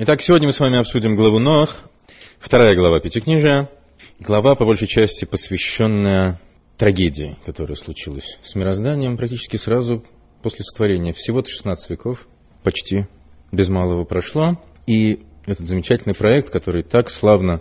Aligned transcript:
Итак, 0.00 0.22
сегодня 0.22 0.46
мы 0.46 0.52
с 0.52 0.60
вами 0.60 0.78
обсудим 0.78 1.16
главу 1.16 1.40
Ноах, 1.40 1.80
вторая 2.38 2.76
глава 2.76 3.00
Пятикнижия, 3.00 3.68
глава, 4.20 4.54
по 4.54 4.64
большей 4.64 4.86
части, 4.86 5.24
посвященная 5.24 6.40
трагедии, 6.76 7.36
которая 7.44 7.74
случилась 7.74 8.38
с 8.44 8.54
мирозданием 8.54 9.16
практически 9.16 9.56
сразу 9.56 10.04
после 10.40 10.64
сотворения. 10.64 11.12
Всего-то 11.12 11.50
16 11.50 11.90
веков, 11.90 12.28
почти 12.62 13.08
без 13.50 13.70
малого 13.70 14.04
прошло, 14.04 14.62
и 14.86 15.26
этот 15.46 15.68
замечательный 15.68 16.14
проект, 16.14 16.50
который 16.50 16.84
так 16.84 17.10
славно 17.10 17.60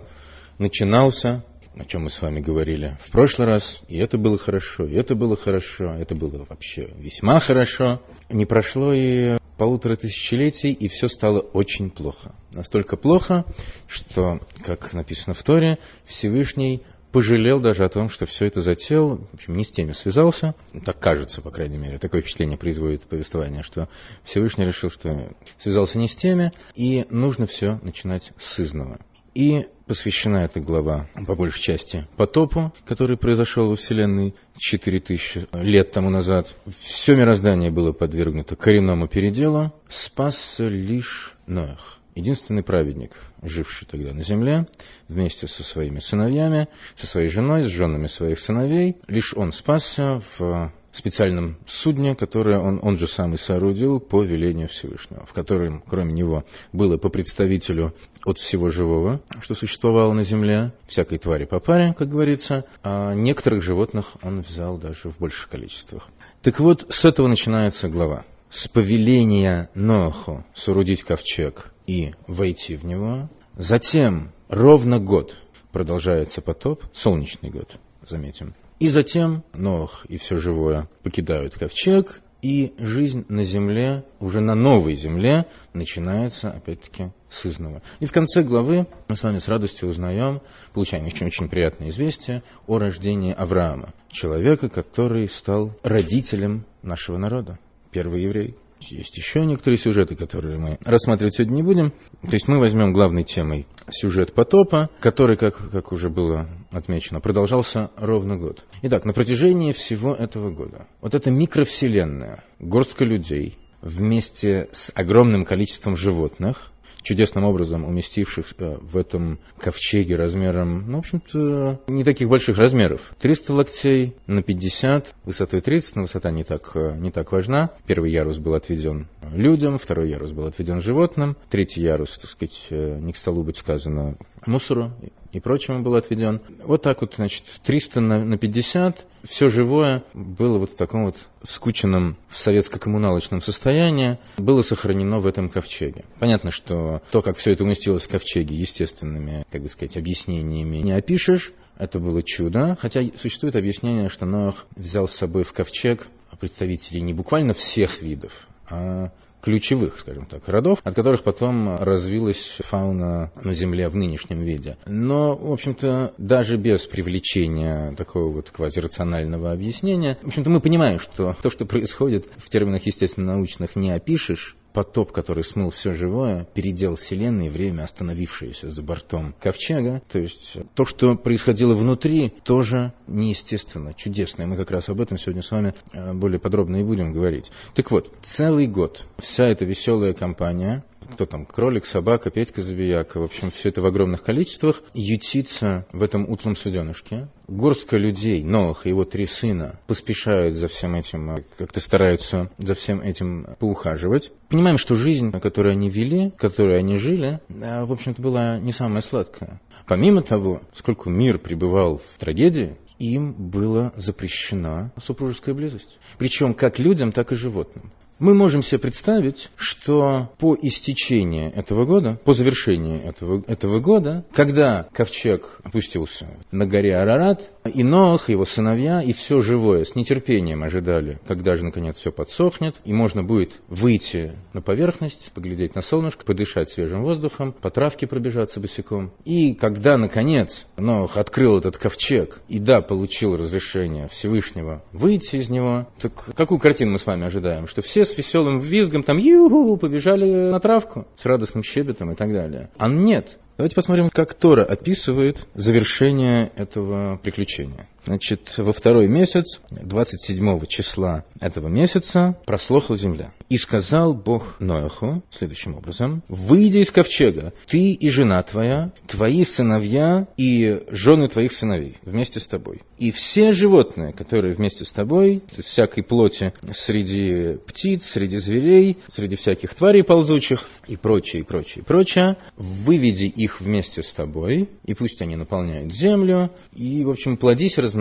начинался, 0.59 1.43
о 1.75 1.85
чем 1.85 2.03
мы 2.03 2.11
с 2.11 2.21
вами 2.21 2.39
говорили 2.39 2.99
в 3.01 3.09
прошлый 3.09 3.47
раз, 3.47 3.81
и 3.87 3.97
это 3.97 4.19
было 4.19 4.37
хорошо, 4.37 4.85
и 4.85 4.93
это 4.93 5.15
было 5.15 5.35
хорошо, 5.35 5.95
это 5.95 6.13
было 6.13 6.45
вообще 6.47 6.87
весьма 6.97 7.39
хорошо. 7.39 7.99
Не 8.29 8.45
прошло 8.45 8.93
и 8.93 9.37
полутора 9.57 9.95
тысячелетий, 9.95 10.71
и 10.71 10.87
все 10.87 11.07
стало 11.07 11.39
очень 11.39 11.89
плохо. 11.89 12.35
Настолько 12.53 12.97
плохо, 12.97 13.45
что, 13.87 14.39
как 14.63 14.93
написано 14.93 15.33
в 15.33 15.43
Торе, 15.43 15.79
Всевышний 16.05 16.83
пожалел 17.11 17.59
даже 17.59 17.83
о 17.85 17.89
том, 17.89 18.09
что 18.09 18.25
все 18.25 18.45
это 18.45 18.61
затеял, 18.61 19.17
в 19.17 19.33
общем, 19.33 19.55
не 19.55 19.63
с 19.63 19.71
теми 19.71 19.93
связался, 19.93 20.55
так 20.85 20.99
кажется, 20.99 21.41
по 21.41 21.51
крайней 21.51 21.77
мере, 21.77 21.97
такое 21.97 22.21
впечатление 22.21 22.57
производит 22.57 23.03
повествование, 23.03 23.63
что 23.63 23.89
Всевышний 24.23 24.65
решил, 24.65 24.89
что 24.89 25.33
связался 25.57 25.97
не 25.97 26.07
с 26.07 26.15
теми, 26.15 26.51
и 26.75 27.05
нужно 27.09 27.47
все 27.47 27.79
начинать 27.81 28.33
с 28.37 28.59
изного. 28.59 28.99
И 29.33 29.67
посвящена 29.87 30.45
эта 30.45 30.59
глава, 30.59 31.09
по 31.25 31.35
большей 31.35 31.61
части, 31.61 32.07
потопу, 32.17 32.73
который 32.85 33.17
произошел 33.17 33.69
во 33.69 33.75
Вселенной 33.75 34.35
4000 34.57 35.47
лет 35.53 35.91
тому 35.91 36.09
назад. 36.09 36.53
Все 36.79 37.15
мироздание 37.15 37.71
было 37.71 37.93
подвергнуто 37.93 38.55
коренному 38.55 39.07
переделу, 39.07 39.73
спасся 39.89 40.67
лишь 40.67 41.33
Ноах 41.47 41.97
единственный 42.17 42.63
праведник, 42.63 43.11
живший 43.43 43.85
тогда 43.85 44.11
на 44.11 44.23
земле, 44.23 44.67
вместе 45.07 45.47
со 45.47 45.63
своими 45.63 45.99
сыновьями, 45.99 46.67
со 46.95 47.05
своей 47.05 47.29
женой, 47.29 47.63
с 47.63 47.67
женами 47.67 48.07
своих 48.07 48.39
сыновей. 48.39 48.97
Лишь 49.07 49.35
он 49.35 49.51
спасся 49.51 50.21
в 50.39 50.73
специальном 50.97 51.57
судне, 51.65 52.15
которое 52.15 52.59
он, 52.59 52.79
он 52.81 52.97
же 52.97 53.07
сам 53.07 53.33
и 53.33 53.37
соорудил 53.37 53.99
по 53.99 54.23
велению 54.23 54.67
Всевышнего, 54.67 55.25
в 55.25 55.33
котором, 55.33 55.81
кроме 55.87 56.13
него, 56.13 56.43
было 56.73 56.97
по 56.97 57.09
представителю 57.09 57.93
от 58.25 58.37
всего 58.37 58.69
живого, 58.69 59.21
что 59.41 59.55
существовало 59.55 60.13
на 60.13 60.23
земле, 60.23 60.73
всякой 60.87 61.19
твари 61.19 61.45
по 61.45 61.59
паре, 61.59 61.93
как 61.97 62.09
говорится, 62.09 62.65
а 62.83 63.13
некоторых 63.13 63.63
животных 63.63 64.13
он 64.21 64.41
взял 64.41 64.77
даже 64.77 65.09
в 65.09 65.17
больших 65.19 65.49
количествах. 65.49 66.07
Так 66.41 66.59
вот, 66.59 66.85
с 66.89 67.05
этого 67.05 67.27
начинается 67.27 67.89
глава. 67.89 68.25
С 68.49 68.67
повеления 68.67 69.69
Ноаху 69.73 70.45
соорудить 70.55 71.03
ковчег 71.03 71.73
и 71.85 72.13
войти 72.27 72.77
в 72.77 72.85
него. 72.85 73.29
Затем 73.57 74.31
ровно 74.47 74.99
год 74.99 75.35
продолжается 75.71 76.41
потоп, 76.41 76.83
солнечный 76.93 77.49
год, 77.49 77.77
заметим. 78.03 78.55
И 78.79 78.89
затем 78.89 79.43
Ноах 79.53 80.05
и 80.07 80.17
все 80.17 80.37
живое 80.37 80.87
покидают 81.01 81.55
ковчег, 81.55 82.21
и 82.43 82.75
жизнь 82.77 83.25
на 83.29 83.43
земле, 83.43 84.05
уже 84.19 84.41
на 84.41 84.53
новой 84.53 84.93
земле, 84.93 85.47
начинается, 85.73 86.51
опять-таки, 86.51 87.11
с 87.29 87.47
изного. 87.47 87.81
И 87.99 88.05
в 88.05 88.11
конце 88.11 88.43
главы 88.43 88.85
мы 89.07 89.15
с 89.15 89.23
вами 89.23 89.39
с 89.39 89.47
радостью 89.47 89.89
узнаем, 89.89 90.41
получаем 90.73 91.05
очень, 91.05 91.25
очень 91.25 91.49
приятное 91.49 91.89
известие 91.89 92.43
о 92.67 92.77
рождении 92.77 93.33
Авраама, 93.33 93.93
человека, 94.09 94.69
который 94.69 95.27
стал 95.27 95.75
родителем 95.81 96.65
нашего 96.83 97.17
народа, 97.17 97.57
первый 97.91 98.21
еврей. 98.21 98.55
Есть 98.79 99.17
еще 99.17 99.45
некоторые 99.45 99.77
сюжеты, 99.77 100.15
которые 100.15 100.57
мы 100.57 100.77
рассматривать 100.85 101.35
сегодня 101.35 101.55
не 101.55 101.63
будем. 101.63 101.91
То 102.21 102.33
есть 102.33 102.47
мы 102.47 102.59
возьмем 102.59 102.93
главной 102.93 103.23
темой 103.23 103.67
сюжет 103.89 104.33
потопа, 104.33 104.89
который, 104.99 105.37
как, 105.37 105.71
как 105.71 105.91
уже 105.91 106.09
было 106.09 106.49
отмечено, 106.71 107.19
продолжался 107.19 107.91
ровно 107.97 108.37
год. 108.37 108.65
Итак, 108.83 109.05
на 109.05 109.13
протяжении 109.13 109.71
всего 109.71 110.13
этого 110.13 110.51
года 110.51 110.87
вот 111.01 111.15
эта 111.15 111.31
микровселенная, 111.31 112.43
горстка 112.59 113.05
людей, 113.05 113.57
вместе 113.81 114.69
с 114.71 114.91
огромным 114.95 115.45
количеством 115.45 115.95
животных, 115.95 116.71
чудесным 117.01 117.43
образом 117.43 117.85
уместивших 117.85 118.47
в 118.57 118.97
этом 118.97 119.39
ковчеге 119.59 120.15
размером, 120.15 120.89
ну, 120.89 120.97
в 120.97 120.99
общем-то, 120.99 121.81
не 121.87 122.03
таких 122.03 122.29
больших 122.29 122.57
размеров. 122.57 123.13
300 123.19 123.53
локтей 123.53 124.15
на 124.27 124.41
50, 124.41 125.15
высотой 125.23 125.61
30, 125.61 125.95
но 125.95 126.01
высота 126.03 126.31
не 126.31 126.43
так, 126.43 126.75
не 126.75 127.11
так 127.11 127.31
важна. 127.31 127.71
Первый 127.85 128.11
ярус 128.11 128.37
был 128.37 128.53
отведен 128.53 129.07
людям, 129.31 129.77
второй 129.77 130.09
ярус 130.09 130.31
был 130.31 130.45
отведен 130.45 130.81
животным, 130.81 131.37
третий 131.49 131.81
ярус, 131.81 132.17
так 132.17 132.29
сказать, 132.29 132.67
не 132.69 133.13
к 133.13 133.17
столу 133.17 133.43
быть 133.43 133.57
сказано, 133.57 134.17
мусору 134.45 134.93
и 135.31 135.39
прочему 135.39 135.81
был 135.81 135.95
отведен. 135.95 136.41
Вот 136.63 136.81
так 136.81 137.01
вот, 137.01 137.15
значит, 137.15 137.43
300 137.63 138.01
на, 138.01 138.23
на 138.23 138.37
50, 138.37 139.05
все 139.23 139.49
живое 139.49 140.03
было 140.13 140.57
вот 140.57 140.71
в 140.71 140.77
таком 140.77 141.05
вот 141.05 141.17
скученном 141.43 142.17
в 142.29 142.37
советско-коммуналочном 142.37 143.41
состоянии, 143.41 144.19
было 144.37 144.61
сохранено 144.61 145.19
в 145.19 145.25
этом 145.25 145.49
ковчеге. 145.49 146.05
Понятно, 146.19 146.51
что 146.51 147.01
то, 147.11 147.21
как 147.21 147.37
все 147.37 147.51
это 147.51 147.63
уместилось 147.63 148.07
в 148.07 148.09
ковчеге, 148.09 148.55
естественными, 148.55 149.45
как 149.51 149.61
бы 149.61 149.69
сказать, 149.69 149.97
объяснениями 149.97 150.77
не 150.77 150.91
опишешь. 150.91 151.53
Это 151.77 151.99
было 151.99 152.23
чудо, 152.23 152.77
хотя 152.81 153.03
существует 153.17 153.55
объяснение, 153.55 154.09
что 154.09 154.25
Ноах 154.25 154.65
взял 154.75 155.07
с 155.07 155.13
собой 155.13 155.43
в 155.43 155.53
ковчег 155.53 156.07
представителей 156.39 157.01
не 157.01 157.13
буквально 157.13 157.53
всех 157.53 158.01
видов, 158.01 158.31
а 158.69 159.11
ключевых, 159.41 159.99
скажем 159.99 160.25
так, 160.25 160.47
родов, 160.47 160.79
от 160.83 160.95
которых 160.95 161.23
потом 161.23 161.77
развилась 161.77 162.57
фауна 162.59 163.31
на 163.41 163.53
Земле 163.53 163.89
в 163.89 163.95
нынешнем 163.95 164.41
виде. 164.41 164.77
Но, 164.85 165.35
в 165.35 165.51
общем-то, 165.51 166.13
даже 166.17 166.57
без 166.57 166.85
привлечения 166.85 167.93
такого 167.95 168.31
вот 168.31 168.49
квазирационального 168.49 169.51
объяснения, 169.51 170.17
в 170.21 170.27
общем-то, 170.27 170.49
мы 170.49 170.59
понимаем, 170.59 170.99
что 170.99 171.35
то, 171.41 171.49
что 171.49 171.65
происходит 171.65 172.25
в 172.37 172.49
терминах 172.49 172.85
естественно-научных 172.85 173.75
не 173.75 173.91
опишешь, 173.91 174.55
потоп, 174.77 175.11
который 175.11 175.43
смыл 175.43 175.71
все 175.71 175.93
живое, 175.93 176.47
передел 176.53 176.97
Вселенной, 176.97 177.49
время 177.49 177.81
остановившееся 177.81 178.69
за 178.69 178.83
бортом 178.83 179.33
ковчега. 179.41 180.03
То 180.07 180.19
есть 180.19 180.55
то, 180.75 180.85
что 180.85 181.15
происходило 181.15 181.73
внутри, 181.73 182.31
тоже 182.43 182.93
неестественно, 183.07 183.95
чудесно. 183.95 184.43
И 184.43 184.45
мы 184.45 184.55
как 184.55 184.69
раз 184.69 184.87
об 184.89 185.01
этом 185.01 185.17
сегодня 185.17 185.41
с 185.41 185.49
вами 185.49 185.73
э, 185.93 186.13
более 186.13 186.39
подробно 186.39 186.75
и 186.75 186.83
будем 186.83 187.11
говорить. 187.11 187.49
Так 187.73 187.89
вот, 187.89 188.13
целый 188.21 188.67
год 188.67 189.07
вся 189.17 189.45
эта 189.45 189.65
веселая 189.65 190.13
компания 190.13 190.85
кто 191.11 191.25
там, 191.25 191.45
кролик, 191.45 191.85
собака, 191.85 192.29
Петька 192.29 192.61
Забияка, 192.61 193.19
в 193.19 193.23
общем, 193.23 193.51
все 193.51 193.69
это 193.69 193.81
в 193.81 193.85
огромных 193.85 194.23
количествах, 194.23 194.81
ютится 194.93 195.85
в 195.91 196.03
этом 196.03 196.29
утлом 196.29 196.55
суденышке. 196.55 197.27
Горстка 197.47 197.97
людей, 197.97 198.43
Ноах 198.43 198.85
и 198.85 198.89
его 198.89 199.05
три 199.05 199.25
сына, 199.25 199.79
поспешают 199.87 200.55
за 200.55 200.67
всем 200.67 200.95
этим, 200.95 201.29
а, 201.29 201.37
как-то 201.57 201.79
стараются 201.79 202.51
за 202.57 202.73
всем 202.73 203.01
этим 203.01 203.47
поухаживать. 203.59 204.31
Понимаем, 204.49 204.77
что 204.77 204.95
жизнь, 204.95 205.31
которую 205.31 205.71
они 205.71 205.89
вели, 205.89 206.31
которой 206.31 206.79
они 206.79 206.97
жили, 206.97 207.39
а, 207.49 207.85
в 207.85 207.91
общем-то, 207.91 208.21
была 208.21 208.59
не 208.59 208.71
самая 208.71 209.01
сладкая. 209.01 209.61
Помимо 209.87 210.21
того, 210.21 210.61
сколько 210.73 211.09
мир 211.09 211.39
пребывал 211.39 211.99
в 211.99 212.17
трагедии, 212.17 212.77
им 212.99 213.33
была 213.33 213.93
запрещена 213.95 214.91
супружеская 215.01 215.55
близость. 215.55 215.97
Причем 216.17 216.53
как 216.53 216.79
людям, 216.79 217.11
так 217.11 217.31
и 217.31 217.35
животным. 217.35 217.91
Мы 218.19 218.33
можем 218.33 218.63
себе 218.63 218.79
представить, 218.79 219.49
что 219.57 220.31
по 220.39 220.57
истечении 220.59 221.51
этого 221.51 221.85
года, 221.85 222.19
по 222.25 222.33
завершении 222.33 222.99
этого, 222.99 223.43
этого 223.47 223.79
года, 223.79 224.25
когда 224.33 224.87
ковчег 224.91 225.59
опустился 225.63 226.27
на 226.51 226.65
горе 226.65 226.97
Арарат, 226.97 227.51
и 227.67 227.83
Ноах, 227.83 228.29
его 228.29 228.45
сыновья, 228.45 229.01
и 229.01 229.13
все 229.13 229.41
живое 229.41 229.85
с 229.85 229.95
нетерпением 229.95 230.63
ожидали, 230.63 231.19
когда 231.27 231.55
же 231.55 231.65
наконец 231.65 231.97
все 231.97 232.11
подсохнет, 232.11 232.75
и 232.85 232.93
можно 232.93 233.23
будет 233.23 233.61
выйти 233.67 234.33
на 234.53 234.61
поверхность, 234.61 235.31
поглядеть 235.33 235.75
на 235.75 235.81
солнышко, 235.81 236.25
подышать 236.25 236.69
свежим 236.69 237.03
воздухом, 237.03 237.53
по 237.53 237.69
травке 237.69 238.07
пробежаться 238.07 238.59
босиком. 238.59 239.11
И 239.25 239.53
когда 239.53 239.97
наконец 239.97 240.67
Ноах 240.77 241.17
открыл 241.17 241.57
этот 241.57 241.77
ковчег, 241.77 242.41
и 242.47 242.59
да, 242.59 242.81
получил 242.81 243.35
разрешение 243.35 244.07
Всевышнего 244.07 244.83
выйти 244.91 245.37
из 245.37 245.49
него, 245.49 245.87
так 245.99 246.13
какую 246.35 246.59
картину 246.59 246.91
мы 246.91 246.99
с 246.99 247.05
вами 247.05 247.25
ожидаем? 247.25 247.67
Что 247.67 247.81
все 247.81 248.05
с 248.05 248.17
веселым 248.17 248.59
визгом 248.59 249.03
там 249.03 249.17
ю 249.17 249.77
побежали 249.77 250.25
на 250.25 250.59
травку 250.59 251.07
с 251.15 251.25
радостным 251.25 251.63
щебетом 251.63 252.11
и 252.11 252.15
так 252.15 252.31
далее. 252.31 252.69
А 252.77 252.87
нет. 252.87 253.37
Давайте 253.57 253.75
посмотрим, 253.75 254.11
как 254.11 254.35
Тора 254.35 254.63
описывает 254.63 255.47
завершение 255.55 256.51
этого 256.55 257.17
приключения. 257.17 257.87
Значит, 258.07 258.53
во 258.57 258.71
второй 258.71 259.09
месяц, 259.09 259.59
27 259.69 260.65
числа 260.67 261.25
этого 261.41 261.67
месяца, 261.67 262.37
прослохла 262.45 262.95
земля. 262.95 263.33
И 263.49 263.57
сказал 263.57 264.13
Бог 264.13 264.55
Ноаху 264.61 265.23
следующим 265.29 265.75
образом, 265.75 266.23
«Выйди 266.29 266.79
из 266.79 266.89
ковчега, 266.89 267.51
ты 267.67 267.91
и 267.91 268.09
жена 268.09 268.41
твоя, 268.43 268.93
твои 269.07 269.43
сыновья 269.43 270.25
и 270.37 270.83
жены 270.87 271.27
твоих 271.27 271.51
сыновей 271.51 271.97
вместе 272.01 272.39
с 272.39 272.47
тобой. 272.47 272.83
И 272.97 273.11
все 273.11 273.51
животные, 273.51 274.13
которые 274.13 274.55
вместе 274.55 274.85
с 274.85 274.93
тобой, 274.93 275.39
то 275.39 275.57
есть 275.57 275.67
всякой 275.67 276.03
плоти 276.03 276.53
среди 276.71 277.57
птиц, 277.57 278.05
среди 278.05 278.37
зверей, 278.37 278.99
среди 279.11 279.35
всяких 279.35 279.75
тварей 279.75 280.03
ползучих 280.03 280.69
и 280.87 280.95
прочее, 280.95 281.41
и 281.41 281.45
прочее, 281.45 281.83
и 281.83 281.85
прочее, 281.85 282.37
выведи 282.55 283.25
их 283.25 283.59
вместе 283.59 284.01
с 284.01 284.13
тобой, 284.13 284.69
и 284.85 284.93
пусть 284.93 285.21
они 285.21 285.35
наполняют 285.35 285.93
землю, 285.93 286.51
и, 286.73 287.03
в 287.03 287.09
общем, 287.09 287.35
плодись, 287.35 287.77
размножайся 287.77 287.96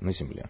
на 0.00 0.12
земле. 0.12 0.48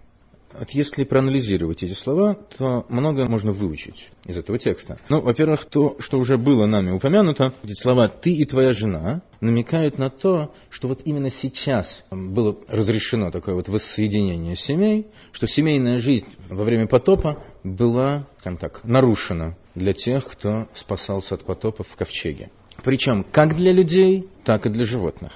Вот 0.58 0.70
если 0.70 1.04
проанализировать 1.04 1.82
эти 1.82 1.94
слова, 1.94 2.34
то 2.58 2.84
многое 2.88 3.26
можно 3.26 3.52
выучить 3.52 4.10
из 4.26 4.36
этого 4.36 4.58
текста. 4.58 4.98
Ну, 5.08 5.20
во-первых, 5.20 5.64
то, 5.64 5.96
что 5.98 6.18
уже 6.18 6.36
было 6.36 6.66
нами 6.66 6.90
упомянуто, 6.90 7.54
эти 7.62 7.72
слова 7.72 8.08
«ты 8.08 8.32
и 8.34 8.44
твоя 8.44 8.72
жена» 8.72 9.22
намекают 9.40 9.98
на 9.98 10.10
то, 10.10 10.54
что 10.68 10.88
вот 10.88 11.00
именно 11.04 11.30
сейчас 11.30 12.04
было 12.10 12.56
разрешено 12.68 13.30
такое 13.30 13.54
вот 13.54 13.68
воссоединение 13.68 14.54
семей, 14.56 15.06
что 15.32 15.46
семейная 15.46 15.98
жизнь 15.98 16.28
во 16.50 16.64
время 16.64 16.86
потопа 16.86 17.42
была, 17.64 18.26
скажем 18.40 18.58
так, 18.58 18.84
нарушена 18.84 19.56
для 19.74 19.94
тех, 19.94 20.26
кто 20.26 20.68
спасался 20.74 21.36
от 21.36 21.44
потопа 21.44 21.82
в 21.82 21.96
ковчеге. 21.96 22.50
Причем 22.84 23.24
как 23.24 23.56
для 23.56 23.72
людей, 23.72 24.28
так 24.44 24.66
и 24.66 24.70
для 24.70 24.84
животных. 24.84 25.32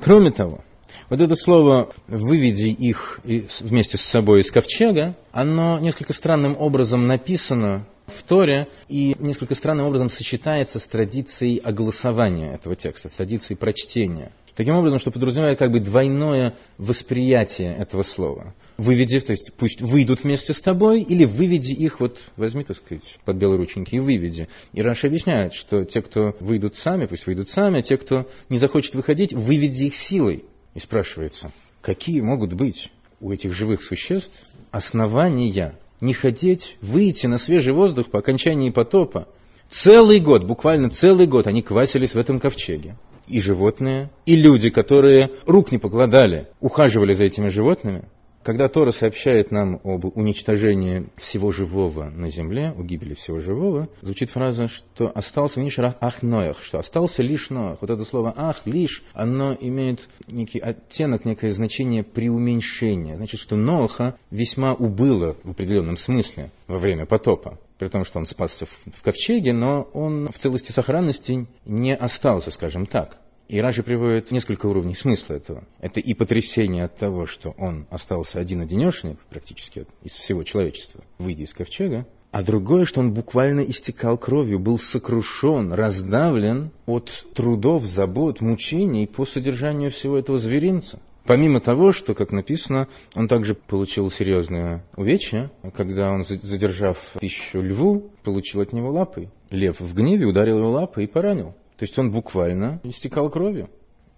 Кроме 0.00 0.30
того, 0.30 0.64
вот 1.10 1.20
это 1.20 1.34
слово 1.36 1.92
«выведи 2.06 2.68
их 2.68 3.20
вместе 3.24 3.98
с 3.98 4.02
собой 4.02 4.40
из 4.40 4.50
ковчега», 4.50 5.16
оно 5.32 5.78
несколько 5.78 6.12
странным 6.12 6.56
образом 6.58 7.06
написано 7.06 7.86
в 8.06 8.22
Торе 8.22 8.68
и 8.88 9.16
несколько 9.18 9.54
странным 9.54 9.86
образом 9.86 10.10
сочетается 10.10 10.78
с 10.78 10.86
традицией 10.86 11.58
огласования 11.58 12.52
этого 12.52 12.76
текста, 12.76 13.08
с 13.08 13.14
традицией 13.14 13.56
прочтения. 13.56 14.32
Таким 14.54 14.76
образом, 14.76 15.00
что 15.00 15.10
подразумевает 15.10 15.58
как 15.58 15.72
бы 15.72 15.80
двойное 15.80 16.54
восприятие 16.78 17.74
этого 17.76 18.02
слова. 18.02 18.54
Выведи, 18.76 19.18
то 19.18 19.32
есть 19.32 19.52
пусть 19.56 19.82
выйдут 19.82 20.22
вместе 20.22 20.52
с 20.52 20.60
тобой, 20.60 21.02
или 21.02 21.24
выведи 21.24 21.72
их, 21.72 21.98
вот 21.98 22.20
возьми, 22.36 22.62
так 22.62 22.76
сказать, 22.76 23.18
под 23.24 23.36
белые 23.36 23.58
рученьки 23.58 23.96
и 23.96 24.00
выведи. 24.00 24.48
И 24.72 24.80
Раша 24.80 25.08
объясняет, 25.08 25.54
что 25.54 25.84
те, 25.84 26.02
кто 26.02 26.36
выйдут 26.38 26.76
сами, 26.76 27.06
пусть 27.06 27.26
выйдут 27.26 27.48
сами, 27.48 27.80
а 27.80 27.82
те, 27.82 27.96
кто 27.96 28.28
не 28.48 28.58
захочет 28.58 28.94
выходить, 28.94 29.32
выведи 29.32 29.86
их 29.86 29.96
силой. 29.96 30.44
И 30.74 30.80
спрашивается, 30.80 31.52
какие 31.80 32.20
могут 32.20 32.52
быть 32.52 32.90
у 33.20 33.32
этих 33.32 33.52
живых 33.52 33.82
существ 33.82 34.44
основания 34.72 35.76
не 36.00 36.12
хотеть 36.12 36.76
выйти 36.80 37.26
на 37.26 37.38
свежий 37.38 37.72
воздух 37.72 38.10
по 38.10 38.18
окончании 38.18 38.70
потопа? 38.70 39.28
Целый 39.70 40.20
год, 40.20 40.44
буквально 40.44 40.90
целый 40.90 41.26
год 41.26 41.46
они 41.46 41.62
квасились 41.62 42.14
в 42.14 42.18
этом 42.18 42.38
ковчеге. 42.38 42.96
И 43.26 43.40
животные, 43.40 44.10
и 44.26 44.36
люди, 44.36 44.68
которые 44.68 45.30
рук 45.46 45.72
не 45.72 45.78
покладали, 45.78 46.48
ухаживали 46.60 47.14
за 47.14 47.24
этими 47.24 47.48
животными, 47.48 48.04
когда 48.44 48.68
Тора 48.68 48.90
сообщает 48.90 49.50
нам 49.50 49.80
об 49.82 50.04
уничтожении 50.16 51.06
всего 51.16 51.50
живого 51.50 52.10
на 52.10 52.28
земле, 52.28 52.74
о 52.76 52.82
гибели 52.82 53.14
всего 53.14 53.40
живого, 53.40 53.88
звучит 54.02 54.30
фраза, 54.30 54.68
что 54.68 55.10
остался 55.12 55.62
лишь 55.62 55.78
ах 55.78 56.22
Ноях, 56.22 56.62
что 56.62 56.78
остался 56.78 57.22
лишь 57.22 57.48
Ноях. 57.48 57.78
Вот 57.80 57.90
это 57.90 58.04
слово 58.04 58.34
ах, 58.36 58.60
лишь, 58.66 59.02
оно 59.14 59.56
имеет 59.58 60.08
некий 60.28 60.58
оттенок, 60.58 61.24
некое 61.24 61.52
значение 61.52 62.04
преуменьшения. 62.04 63.16
Значит, 63.16 63.40
что 63.40 63.56
Ноаха 63.56 64.16
весьма 64.30 64.74
убыло 64.74 65.36
в 65.42 65.50
определенном 65.52 65.96
смысле 65.96 66.50
во 66.66 66.78
время 66.78 67.06
потопа 67.06 67.58
при 67.78 67.88
том, 67.88 68.04
что 68.04 68.18
он 68.18 68.26
спасся 68.26 68.66
в 68.66 69.02
ковчеге, 69.02 69.52
но 69.52 69.82
он 69.94 70.28
в 70.28 70.38
целости 70.38 70.70
сохранности 70.70 71.46
не 71.64 71.94
остался, 71.94 72.50
скажем 72.50 72.86
так. 72.86 73.18
И 73.48 73.60
Раши 73.60 73.82
приводит 73.82 74.30
несколько 74.30 74.66
уровней 74.66 74.94
смысла 74.94 75.34
этого. 75.34 75.64
Это 75.80 76.00
и 76.00 76.14
потрясение 76.14 76.84
от 76.84 76.96
того, 76.96 77.26
что 77.26 77.54
он 77.58 77.86
остался 77.90 78.40
один-одинешенек, 78.40 79.18
практически 79.28 79.86
из 80.02 80.12
всего 80.12 80.42
человечества, 80.44 81.04
выйдя 81.18 81.42
из 81.42 81.52
ковчега, 81.52 82.06
а 82.34 82.42
другое, 82.42 82.84
что 82.84 83.00
он 83.00 83.12
буквально 83.12 83.60
истекал 83.60 84.18
кровью, 84.18 84.58
был 84.58 84.78
сокрушен, 84.78 85.72
раздавлен 85.72 86.72
от 86.86 87.26
трудов, 87.32 87.84
забот, 87.84 88.40
мучений 88.40 89.06
по 89.06 89.24
содержанию 89.24 89.90
всего 89.92 90.18
этого 90.18 90.38
зверинца. 90.38 90.98
Помимо 91.26 91.60
того, 91.60 91.92
что, 91.92 92.14
как 92.14 92.32
написано, 92.32 92.88
он 93.14 93.28
также 93.28 93.54
получил 93.54 94.10
серьезное 94.10 94.84
увечье, 94.96 95.50
когда 95.74 96.10
он, 96.10 96.24
задержав 96.24 96.98
пищу 97.20 97.62
льву, 97.62 98.10
получил 98.24 98.62
от 98.62 98.72
него 98.72 98.90
лапой. 98.90 99.30
Лев 99.50 99.78
в 99.78 99.94
гневе 99.94 100.26
ударил 100.26 100.58
его 100.58 100.70
лапой 100.70 101.04
и 101.04 101.06
поранил. 101.06 101.54
То 101.76 101.84
есть 101.84 101.98
он 101.98 102.10
буквально 102.10 102.80
истекал 102.84 103.30
кровью. 103.30 103.68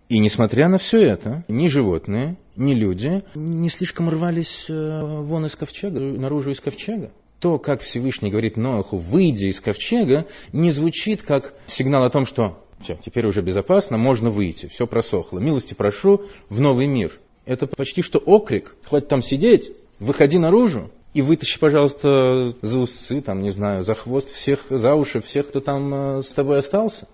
И 0.08 0.18
несмотря 0.18 0.68
на 0.68 0.78
все 0.78 1.02
это, 1.02 1.44
ни 1.48 1.66
животные, 1.66 2.36
ни 2.54 2.74
люди 2.74 3.24
не 3.34 3.68
слишком 3.68 4.08
рвались 4.08 4.66
э, 4.68 5.00
вон 5.02 5.46
из 5.46 5.56
ковчега, 5.56 5.98
наружу 5.98 6.52
из 6.52 6.60
ковчега. 6.60 7.10
То, 7.40 7.58
как 7.58 7.80
Всевышний 7.80 8.30
говорит 8.30 8.56
Ноаху, 8.56 8.98
выйди 8.98 9.46
из 9.46 9.60
ковчега, 9.60 10.26
не 10.52 10.70
звучит 10.70 11.22
как 11.22 11.54
сигнал 11.66 12.04
о 12.04 12.10
том, 12.10 12.24
что 12.24 12.62
все, 12.78 12.96
теперь 13.02 13.26
уже 13.26 13.42
безопасно, 13.42 13.98
можно 13.98 14.30
выйти, 14.30 14.66
все 14.66 14.86
просохло. 14.86 15.40
Милости 15.40 15.74
прошу 15.74 16.22
в 16.48 16.60
новый 16.60 16.86
мир. 16.86 17.18
Это 17.44 17.66
почти 17.66 18.02
что 18.02 18.18
окрик, 18.18 18.76
хватит 18.84 19.08
там 19.08 19.22
сидеть, 19.22 19.72
выходи 19.98 20.38
наружу 20.38 20.90
и 21.14 21.22
вытащи, 21.22 21.58
пожалуйста, 21.58 22.54
за 22.62 22.78
усы, 22.78 23.20
там, 23.22 23.40
не 23.40 23.50
знаю, 23.50 23.82
за 23.82 23.94
хвост 23.94 24.30
всех, 24.30 24.66
за 24.70 24.94
уши 24.94 25.20
всех, 25.20 25.48
кто 25.48 25.60
там 25.60 26.18
э, 26.18 26.22
с 26.22 26.28
тобой 26.28 26.58
остался. 26.58 27.08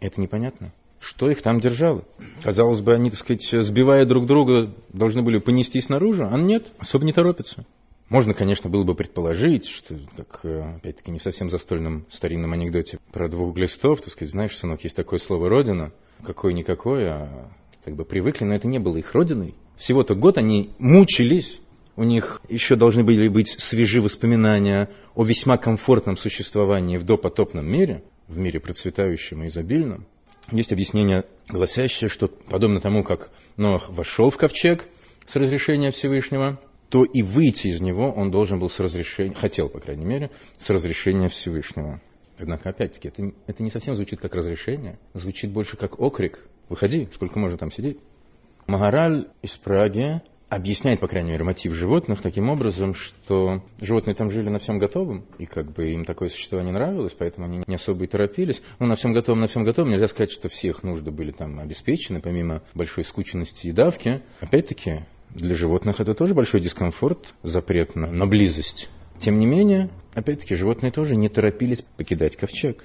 Это 0.00 0.20
непонятно. 0.20 0.72
Что 0.98 1.30
их 1.30 1.42
там 1.42 1.60
держало? 1.60 2.04
Казалось 2.42 2.80
бы, 2.80 2.94
они, 2.94 3.10
так 3.10 3.18
сказать, 3.18 3.48
сбивая 3.50 4.04
друг 4.06 4.26
друга, 4.26 4.74
должны 4.92 5.22
были 5.22 5.38
понестись 5.38 5.88
наружу, 5.88 6.26
а 6.30 6.36
нет, 6.38 6.72
особо 6.78 7.04
не 7.04 7.12
торопятся. 7.12 7.64
Можно, 8.08 8.34
конечно, 8.34 8.70
было 8.70 8.84
бы 8.84 8.94
предположить, 8.94 9.66
что, 9.66 9.98
как, 10.16 10.40
э, 10.44 10.76
опять-таки, 10.76 11.10
не 11.10 11.18
в 11.18 11.22
совсем 11.22 11.50
застольном 11.50 12.06
старинном 12.10 12.52
анекдоте 12.52 12.98
про 13.12 13.28
двух 13.28 13.54
глистов, 13.54 14.00
так 14.00 14.12
сказать, 14.12 14.30
знаешь, 14.30 14.56
сынок, 14.56 14.84
есть 14.84 14.94
такое 14.94 15.18
слово 15.18 15.48
«родина», 15.48 15.92
какое-никакое, 16.22 17.12
а 17.12 17.48
как 17.84 17.96
бы 17.96 18.04
привыкли, 18.04 18.44
но 18.44 18.54
это 18.54 18.68
не 18.68 18.78
было 18.78 18.96
их 18.96 19.12
родиной. 19.12 19.54
Всего-то 19.76 20.14
год 20.14 20.38
они 20.38 20.70
мучились, 20.78 21.60
у 21.96 22.04
них 22.04 22.40
еще 22.48 22.76
должны 22.76 23.02
были 23.02 23.26
быть 23.26 23.56
свежие 23.58 24.02
воспоминания 24.02 24.88
о 25.14 25.24
весьма 25.24 25.56
комфортном 25.56 26.16
существовании 26.16 26.98
в 26.98 27.04
допотопном 27.04 27.66
мире, 27.66 28.04
в 28.28 28.38
мире 28.38 28.60
процветающем 28.60 29.44
и 29.44 29.48
изобильном. 29.48 30.06
Есть 30.50 30.72
объяснение, 30.72 31.24
гласящее, 31.48 32.08
что 32.08 32.28
подобно 32.28 32.80
тому, 32.80 33.02
как 33.02 33.30
Ноах 33.56 33.88
вошел 33.90 34.30
в 34.30 34.36
ковчег 34.36 34.86
с 35.26 35.34
разрешения 35.36 35.90
Всевышнего, 35.90 36.60
то 36.88 37.04
и 37.04 37.22
выйти 37.22 37.68
из 37.68 37.80
него 37.80 38.12
он 38.12 38.30
должен 38.30 38.58
был 38.58 38.70
с 38.70 38.78
разрешения, 38.78 39.34
хотел, 39.34 39.68
по 39.68 39.80
крайней 39.80 40.04
мере, 40.04 40.30
с 40.56 40.70
разрешения 40.70 41.28
Всевышнего. 41.28 42.00
Однако, 42.38 42.68
опять-таки, 42.68 43.08
это, 43.08 43.32
это 43.46 43.62
не 43.62 43.70
совсем 43.70 43.94
звучит 43.96 44.20
как 44.20 44.34
разрешение, 44.34 44.98
звучит 45.14 45.50
больше 45.50 45.76
как 45.76 45.98
окрик. 45.98 46.46
Выходи, 46.68 47.08
сколько 47.14 47.38
можно 47.38 47.56
там 47.58 47.70
сидеть. 47.70 47.98
Магараль 48.66 49.28
из 49.42 49.56
Праги 49.56 50.20
объясняет, 50.48 51.00
по 51.00 51.08
крайней 51.08 51.32
мере, 51.32 51.44
мотив 51.44 51.74
животных 51.74 52.20
таким 52.20 52.48
образом, 52.48 52.94
что 52.94 53.62
животные 53.80 54.14
там 54.14 54.30
жили 54.30 54.48
на 54.48 54.58
всем 54.58 54.78
готовом, 54.78 55.24
и 55.38 55.46
как 55.46 55.72
бы 55.72 55.90
им 55.90 56.04
такое 56.04 56.28
существование 56.28 56.72
нравилось, 56.72 57.14
поэтому 57.18 57.46
они 57.46 57.62
не 57.66 57.74
особо 57.74 58.04
и 58.04 58.06
торопились. 58.06 58.62
Ну, 58.78 58.86
на 58.86 58.96
всем 58.96 59.12
готовом, 59.12 59.40
на 59.40 59.48
всем 59.48 59.64
готовом, 59.64 59.90
нельзя 59.90 60.08
сказать, 60.08 60.30
что 60.30 60.48
все 60.48 60.68
их 60.68 60.82
нужды 60.82 61.10
были 61.10 61.32
там 61.32 61.58
обеспечены, 61.58 62.20
помимо 62.20 62.62
большой 62.74 63.04
скученности 63.04 63.66
и 63.66 63.72
давки. 63.72 64.22
Опять-таки, 64.40 65.04
для 65.30 65.54
животных 65.54 66.00
это 66.00 66.14
тоже 66.14 66.34
большой 66.34 66.60
дискомфорт, 66.60 67.34
запрет 67.42 67.96
на, 67.96 68.06
на 68.06 68.26
близость. 68.26 68.88
Тем 69.18 69.38
не 69.38 69.46
менее, 69.46 69.90
опять-таки, 70.14 70.54
животные 70.54 70.92
тоже 70.92 71.16
не 71.16 71.28
торопились 71.28 71.82
покидать 71.82 72.36
ковчег. 72.36 72.84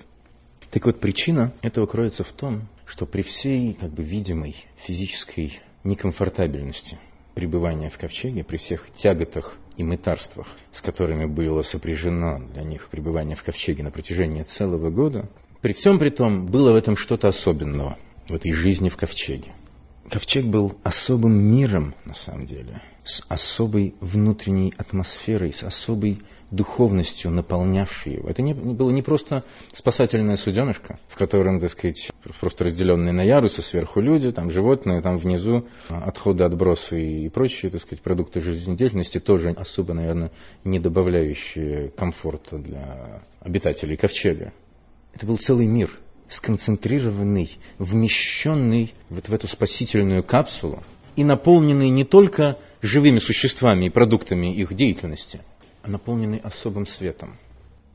Так 0.72 0.86
вот, 0.86 1.00
причина 1.00 1.54
этого 1.62 1.86
кроется 1.86 2.24
в 2.24 2.32
том, 2.32 2.70
что 2.86 3.06
при 3.06 3.22
всей 3.22 3.74
как 3.74 3.92
бы 3.92 4.04
видимой 4.04 4.56
физической 4.78 5.60
некомфортабельности– 5.84 6.98
пребывания 7.34 7.90
в 7.90 7.98
ковчеге, 7.98 8.44
при 8.44 8.58
всех 8.58 8.92
тяготах 8.94 9.58
и 9.78 9.84
мытарствах, 9.84 10.48
с 10.72 10.82
которыми 10.82 11.26
было 11.26 11.62
сопряжено 11.62 12.40
для 12.54 12.64
них 12.64 12.90
пребывание 12.90 13.36
в 13.36 13.44
ковчеге 13.44 13.84
на 13.84 13.92
протяжении 13.92 14.44
целого 14.44 14.90
года, 14.90 15.30
при 15.62 15.74
всем 15.74 16.00
при 16.00 16.10
том 16.10 16.48
было 16.48 16.72
в 16.72 16.76
этом 16.76 16.96
что-то 16.96 17.28
особенного, 17.28 17.98
в 18.28 18.34
этой 18.34 18.52
жизни 18.52 18.90
в 18.90 18.98
ковчеге. 18.98 19.54
Ковчег 20.10 20.46
был 20.46 20.76
особым 20.84 21.34
миром, 21.34 21.96
на 22.06 22.14
самом 22.14 22.46
деле, 22.46 22.82
с 23.04 23.24
особой 23.28 23.96
внутренней 24.00 24.74
атмосферой, 24.78 25.54
с 25.54 25.64
особой 25.64 26.20
духовностью, 26.52 27.32
наполнявшей 27.32 28.16
его. 28.16 28.30
Это 28.30 28.42
не, 28.42 28.54
было 28.54 28.92
не 28.92 29.02
просто 29.02 29.44
спасательное 29.72 30.36
суденышко, 30.36 31.00
в 31.08 31.16
котором, 31.16 31.60
так 31.60 31.72
сказать, 31.72 32.12
просто 32.40 32.66
разделенные 32.66 33.14
на 33.14 33.22
ярусы, 33.22 33.62
сверху 33.62 34.02
люди, 34.02 34.32
там 34.32 34.52
животные, 34.52 35.02
там 35.02 35.18
внизу 35.18 35.68
отходы, 35.90 36.44
отбросы 36.44 37.26
и 37.26 37.30
прочие, 37.30 37.72
так 37.72 37.82
сказать, 37.82 38.02
продукты 38.02 38.40
жизнедеятельности, 38.40 39.20
тоже 39.20 39.52
особо, 39.52 39.94
наверное, 39.94 40.32
не 40.64 40.80
добавляющие 40.80 41.90
комфорта 41.90 42.58
для 42.58 43.24
обитателей 43.40 43.96
ковчега. 43.96 44.54
Это 45.14 45.26
был 45.26 45.38
целый 45.38 45.66
мир– 45.66 45.90
сконцентрированный, 46.28 47.58
вмещенный 47.78 48.94
вот 49.10 49.28
в 49.28 49.34
эту 49.34 49.48
спасительную 49.48 50.24
капсулу 50.24 50.82
и 51.16 51.24
наполненный 51.24 51.90
не 51.90 52.04
только 52.04 52.58
живыми 52.82 53.20
существами 53.20 53.86
и 53.86 53.90
продуктами 53.90 54.54
их 54.54 54.74
деятельности, 54.74 55.42
а 55.84 55.90
наполненный 55.90 56.40
особым 56.40 56.86
светом. 56.86 57.38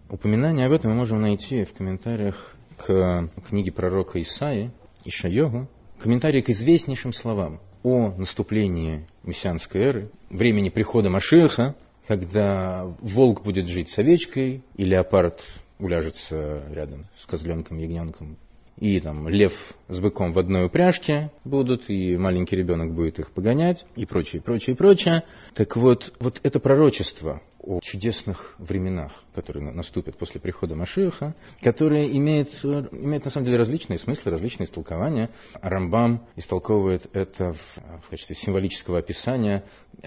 Упоминание 0.08 0.66
об 0.66 0.72
этом 0.72 0.92
мы 0.92 0.96
можем 0.98 1.20
найти 1.20 1.64
в 1.64 1.74
комментариях 1.74 2.54
к 2.76 3.28
книге 3.48 3.72
пророка 3.72 4.20
Исаи, 4.20 4.70
Ишайогу, 5.04 5.68
комментарии 5.98 6.40
к 6.40 6.50
известнейшим 6.50 7.12
словам 7.12 7.60
о 7.82 8.12
наступлении 8.16 9.06
мессианской 9.22 9.80
эры, 9.80 10.10
времени 10.30 10.68
прихода 10.68 11.08
Машеха, 11.08 11.74
когда 12.06 12.84
волк 13.00 13.42
будет 13.42 13.66
жить 13.68 13.88
с 13.88 13.98
овечкой, 13.98 14.62
и 14.76 14.84
леопард 14.84 15.42
уляжется 15.78 16.62
рядом 16.70 17.06
с 17.16 17.26
козленком, 17.26 17.78
ягненком. 17.78 18.36
И 18.78 19.00
там 19.00 19.28
лев 19.28 19.72
с 19.88 20.00
быком 20.00 20.32
в 20.32 20.38
одной 20.38 20.66
упряжке 20.66 21.30
будут, 21.44 21.88
и 21.88 22.16
маленький 22.18 22.56
ребенок 22.56 22.92
будет 22.92 23.18
их 23.18 23.30
погонять, 23.30 23.86
и 23.96 24.04
прочее, 24.04 24.42
прочее, 24.42 24.76
прочее. 24.76 25.22
Так 25.54 25.76
вот, 25.76 26.12
вот 26.20 26.40
это 26.42 26.60
пророчество 26.60 27.40
о 27.58 27.80
чудесных 27.82 28.54
временах, 28.58 29.12
которые 29.34 29.72
наступят 29.72 30.18
после 30.18 30.40
прихода 30.40 30.76
Машиаха, 30.76 31.34
которые 31.62 32.14
имеют, 32.16 32.50
имеют 32.64 33.24
на 33.24 33.30
самом 33.30 33.46
деле 33.46 33.56
различные 33.56 33.98
смыслы, 33.98 34.30
различные 34.30 34.66
истолкования. 34.66 35.30
Рамбам 35.62 36.26
истолковывает 36.36 37.08
это 37.14 37.54
в, 37.54 37.78
в 38.04 38.10
качестве 38.10 38.36
символического 38.36 38.98
описания 38.98 39.64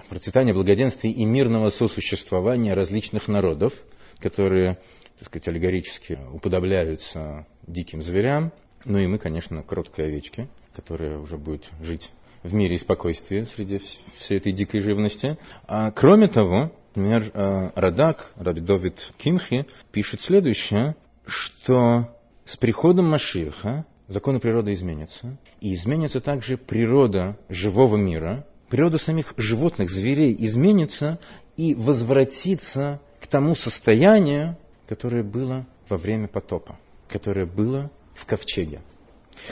процветания, 0.10 0.54
благоденствия 0.54 1.12
и 1.12 1.26
мирного 1.26 1.72
сосуществования 1.72 2.76
различных 2.76 3.28
народов, 3.28 3.74
которые 4.20 4.78
так 5.18 5.28
сказать, 5.28 5.50
аллегорически 5.50 6.18
уподобляются 6.32 7.46
диким 7.70 8.02
зверям. 8.02 8.52
Ну 8.86 8.98
и 8.98 9.08
мы, 9.08 9.18
конечно, 9.18 9.64
кроткие 9.64 10.08
овечки, 10.08 10.48
которая 10.76 11.18
уже 11.18 11.38
будет 11.38 11.70
жить 11.82 12.12
в 12.44 12.54
мире 12.54 12.76
и 12.76 12.80
спокойствии 12.80 13.44
среди 13.44 13.82
всей 14.14 14.38
этой 14.38 14.52
дикой 14.52 14.82
живности. 14.82 15.38
А 15.68 15.92
кроме 15.92 16.28
того, 16.28 16.72
например, 16.96 17.32
э, 17.34 17.72
Радак, 17.76 18.32
Раби 18.36 18.62
Довид 18.62 19.14
Кимхи, 19.18 19.66
пишет 19.92 20.22
следующее, 20.22 20.96
что 21.26 22.16
с 22.46 22.58
приходом 22.58 23.10
Машиха 23.10 23.86
законы 24.08 24.40
природы 24.40 24.74
изменятся, 24.74 25.38
и 25.62 25.74
изменится 25.74 26.20
также 26.20 26.58
природа 26.58 27.38
живого 27.48 27.96
мира, 27.96 28.46
природа 28.70 28.98
самих 28.98 29.34
животных, 29.38 29.90
зверей 29.90 30.36
изменится 30.40 31.20
и 31.58 31.76
возвратится 31.76 33.02
к 33.22 33.28
тому 33.28 33.54
состоянию, 33.56 34.58
которое 34.88 35.24
было 35.24 35.66
во 35.88 35.98
время 35.98 36.28
потопа, 36.28 36.80
которое 37.10 37.46
было 37.46 37.92
в 38.14 38.26
ковчеге. 38.26 38.82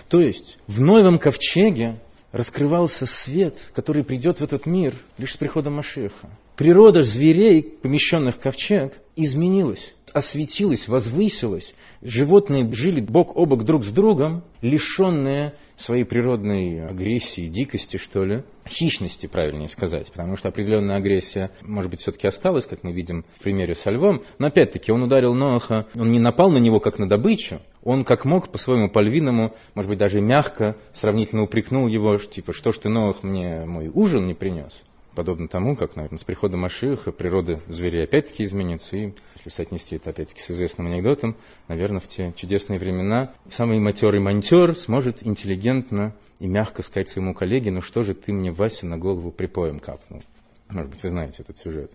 То 0.10 0.22
есть 0.22 0.58
в 0.68 0.82
новом 0.82 1.20
ковчеге 1.20 2.00
раскрывался 2.32 3.06
свет, 3.06 3.72
который 3.74 4.04
придет 4.04 4.40
в 4.40 4.44
этот 4.44 4.66
мир 4.66 4.94
лишь 5.18 5.34
с 5.34 5.38
приходом 5.38 5.76
Машеха. 5.76 6.30
Природа 6.58 7.04
зверей, 7.04 7.62
помещенных 7.62 8.36
в 8.36 8.40
ковчег, 8.40 9.00
изменилась 9.16 9.94
осветилась, 10.14 10.88
возвысилась. 10.88 11.76
Животные 12.02 12.72
жили 12.74 13.02
бок 13.02 13.36
о 13.36 13.46
бок 13.46 13.64
друг 13.64 13.84
с 13.84 13.90
другом, 13.90 14.44
лишенные 14.62 15.54
своей 15.76 16.06
природной 16.06 16.88
агрессии, 16.88 17.48
дикости, 17.48 17.98
что 17.98 18.26
ли, 18.26 18.44
хищности, 18.68 19.28
правильнее 19.28 19.68
сказать, 19.68 20.12
потому 20.12 20.36
что 20.36 20.50
определенная 20.50 20.98
агрессия, 20.98 21.52
может 21.62 21.92
быть, 21.92 22.00
все-таки 22.00 22.28
осталась, 22.28 22.66
как 22.66 22.84
мы 22.84 22.94
видим 22.94 23.26
в 23.36 23.44
примере 23.44 23.76
со 23.76 23.92
львом, 23.92 24.24
но 24.40 24.48
опять-таки 24.48 24.92
он 24.92 25.04
ударил 25.04 25.36
Ноаха, 25.36 25.86
он 25.94 26.12
не 26.12 26.20
напал 26.20 26.50
на 26.50 26.58
него 26.58 26.80
как 26.80 26.98
на 26.98 27.08
добычу, 27.08 27.62
он 27.84 28.04
как 28.04 28.26
мог 28.26 28.50
по-своему 28.50 28.90
по-львиному, 28.90 29.54
может 29.76 29.90
быть, 29.90 30.00
даже 30.00 30.20
мягко, 30.20 30.78
сравнительно 30.94 31.44
упрекнул 31.44 31.88
его, 31.88 32.18
типа, 32.18 32.54
что 32.54 32.72
ж 32.72 32.78
ты, 32.80 32.90
Ноах, 32.90 33.22
мне 33.22 33.66
мой 33.66 33.90
ужин 33.94 34.26
не 34.26 34.34
принес 34.34 34.74
подобно 35.18 35.48
тому, 35.48 35.76
как, 35.76 35.96
наверное, 35.96 36.20
с 36.20 36.24
приходом 36.24 36.60
Машиха 36.60 37.12
природа 37.12 37.60
зверей 37.68 38.04
опять-таки 38.04 38.44
изменится. 38.44 38.96
И 38.96 39.14
если 39.36 39.50
соотнести 39.50 39.96
это 39.96 40.12
опять-таки 40.12 40.42
с 40.42 40.52
известным 40.52 40.86
анекдотом, 40.86 41.36
наверное, 41.68 42.00
в 42.00 42.08
те 42.08 42.34
чудесные 42.36 42.78
времена 42.78 43.34
самый 43.50 43.80
матерый 43.80 44.20
монтер 44.20 44.76
сможет 44.76 45.26
интеллигентно 45.26 46.14
и 46.38 46.46
мягко 46.46 46.84
сказать 46.84 47.10
своему 47.10 47.34
коллеге, 47.34 47.72
ну 47.72 47.82
что 47.82 48.04
же 48.04 48.14
ты 48.14 48.32
мне, 48.32 48.52
Вася, 48.52 48.86
на 48.86 49.00
голову 49.00 49.32
припоем 49.32 49.80
капнул. 49.80 50.22
Может 50.70 50.92
быть, 50.92 51.02
вы 51.02 51.10
знаете 51.10 51.38
этот 51.42 51.58
сюжет. 51.58 51.90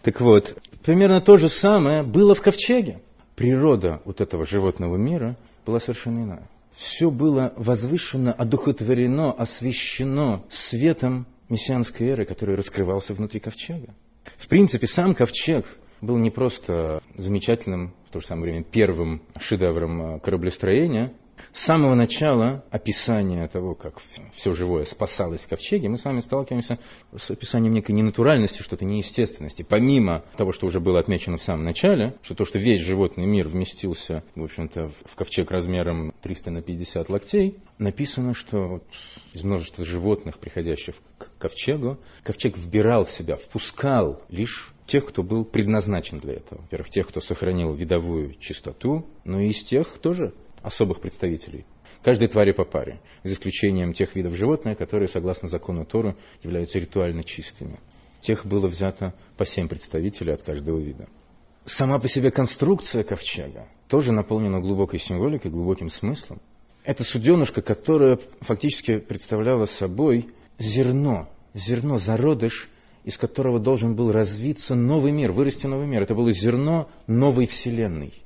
Так 0.00 0.22
вот, 0.22 0.56
примерно 0.82 1.20
то 1.20 1.36
же 1.36 1.50
самое 1.50 2.02
было 2.02 2.34
в 2.34 2.40
ковчеге. 2.40 3.02
Природа 3.36 4.00
вот 4.06 4.22
этого 4.22 4.46
животного 4.46 4.96
мира 4.96 5.36
была 5.66 5.78
совершенно 5.78 6.24
иная. 6.24 6.48
Все 6.74 7.10
было 7.10 7.52
возвышено, 7.56 8.32
одухотворено, 8.32 9.30
освещено 9.30 10.42
светом 10.48 11.26
мессианской 11.52 12.08
эры, 12.08 12.24
который 12.24 12.56
раскрывался 12.56 13.14
внутри 13.14 13.38
ковчега. 13.38 13.94
В 14.38 14.48
принципе, 14.48 14.86
сам 14.86 15.14
ковчег 15.14 15.66
был 16.00 16.16
не 16.16 16.30
просто 16.30 17.00
замечательным, 17.16 17.94
в 18.08 18.10
то 18.10 18.20
же 18.20 18.26
самое 18.26 18.52
время 18.52 18.64
первым 18.64 19.22
шедевром 19.38 20.18
кораблестроения, 20.20 21.12
с 21.50 21.60
самого 21.60 21.94
начала 21.94 22.64
описания 22.70 23.46
того, 23.48 23.74
как 23.74 24.00
все 24.32 24.52
живое 24.52 24.84
спасалось 24.84 25.42
в 25.42 25.48
ковчеге, 25.48 25.88
мы 25.88 25.96
с 25.96 26.04
вами 26.04 26.20
сталкиваемся 26.20 26.78
с 27.16 27.30
описанием 27.30 27.74
некой 27.74 27.94
ненатуральности, 27.94 28.62
что-то 28.62 28.84
неестественности. 28.84 29.62
Помимо 29.62 30.22
того, 30.36 30.52
что 30.52 30.66
уже 30.66 30.80
было 30.80 31.00
отмечено 31.00 31.36
в 31.36 31.42
самом 31.42 31.64
начале, 31.64 32.14
что 32.22 32.34
то, 32.34 32.44
что 32.44 32.58
весь 32.58 32.80
животный 32.80 33.26
мир 33.26 33.48
вместился, 33.48 34.22
в 34.34 34.44
общем-то, 34.44 34.88
в 34.88 35.14
ковчег 35.16 35.50
размером 35.50 36.14
300 36.22 36.50
на 36.50 36.62
50 36.62 37.08
локтей, 37.08 37.58
написано, 37.78 38.34
что 38.34 38.68
вот 38.68 38.84
из 39.32 39.42
множества 39.42 39.84
животных, 39.84 40.38
приходящих 40.38 40.94
к 41.18 41.30
ковчегу, 41.38 41.98
ковчег 42.22 42.56
вбирал 42.56 43.06
себя, 43.06 43.36
впускал 43.36 44.22
лишь 44.28 44.72
тех, 44.86 45.06
кто 45.06 45.22
был 45.22 45.44
предназначен 45.44 46.18
для 46.18 46.34
этого. 46.34 46.60
Во-первых, 46.62 46.90
тех, 46.90 47.08
кто 47.08 47.20
сохранил 47.20 47.72
видовую 47.72 48.34
чистоту, 48.34 49.06
но 49.24 49.40
и 49.40 49.48
из 49.48 49.62
тех 49.62 49.86
тоже, 49.98 50.34
особых 50.62 51.00
представителей. 51.00 51.64
Каждой 52.02 52.28
твари 52.28 52.52
по 52.52 52.64
паре, 52.64 53.00
за 53.22 53.34
исключением 53.34 53.92
тех 53.92 54.14
видов 54.14 54.34
животных, 54.34 54.78
которые, 54.78 55.08
согласно 55.08 55.48
закону 55.48 55.84
Торы, 55.84 56.16
являются 56.42 56.78
ритуально 56.78 57.22
чистыми. 57.22 57.78
Тех 58.20 58.46
было 58.46 58.68
взято 58.68 59.14
по 59.36 59.44
семь 59.44 59.68
представителей 59.68 60.32
от 60.32 60.42
каждого 60.42 60.78
вида. 60.78 61.08
Сама 61.64 61.98
по 61.98 62.08
себе 62.08 62.30
конструкция 62.30 63.04
ковчега 63.04 63.68
тоже 63.88 64.12
наполнена 64.12 64.60
глубокой 64.60 64.98
символикой, 64.98 65.50
глубоким 65.50 65.88
смыслом. 65.88 66.40
Это 66.84 67.04
суденышко, 67.04 67.62
которое 67.62 68.18
фактически 68.40 68.98
представляло 68.98 69.66
собой 69.66 70.30
зерно, 70.58 71.28
зерно, 71.54 71.98
зародыш, 71.98 72.68
из 73.04 73.18
которого 73.18 73.60
должен 73.60 73.94
был 73.94 74.10
развиться 74.10 74.74
новый 74.74 75.12
мир, 75.12 75.32
вырасти 75.32 75.66
новый 75.66 75.86
мир. 75.86 76.02
Это 76.02 76.14
было 76.14 76.32
зерно 76.32 76.88
новой 77.06 77.46
вселенной. 77.46 78.21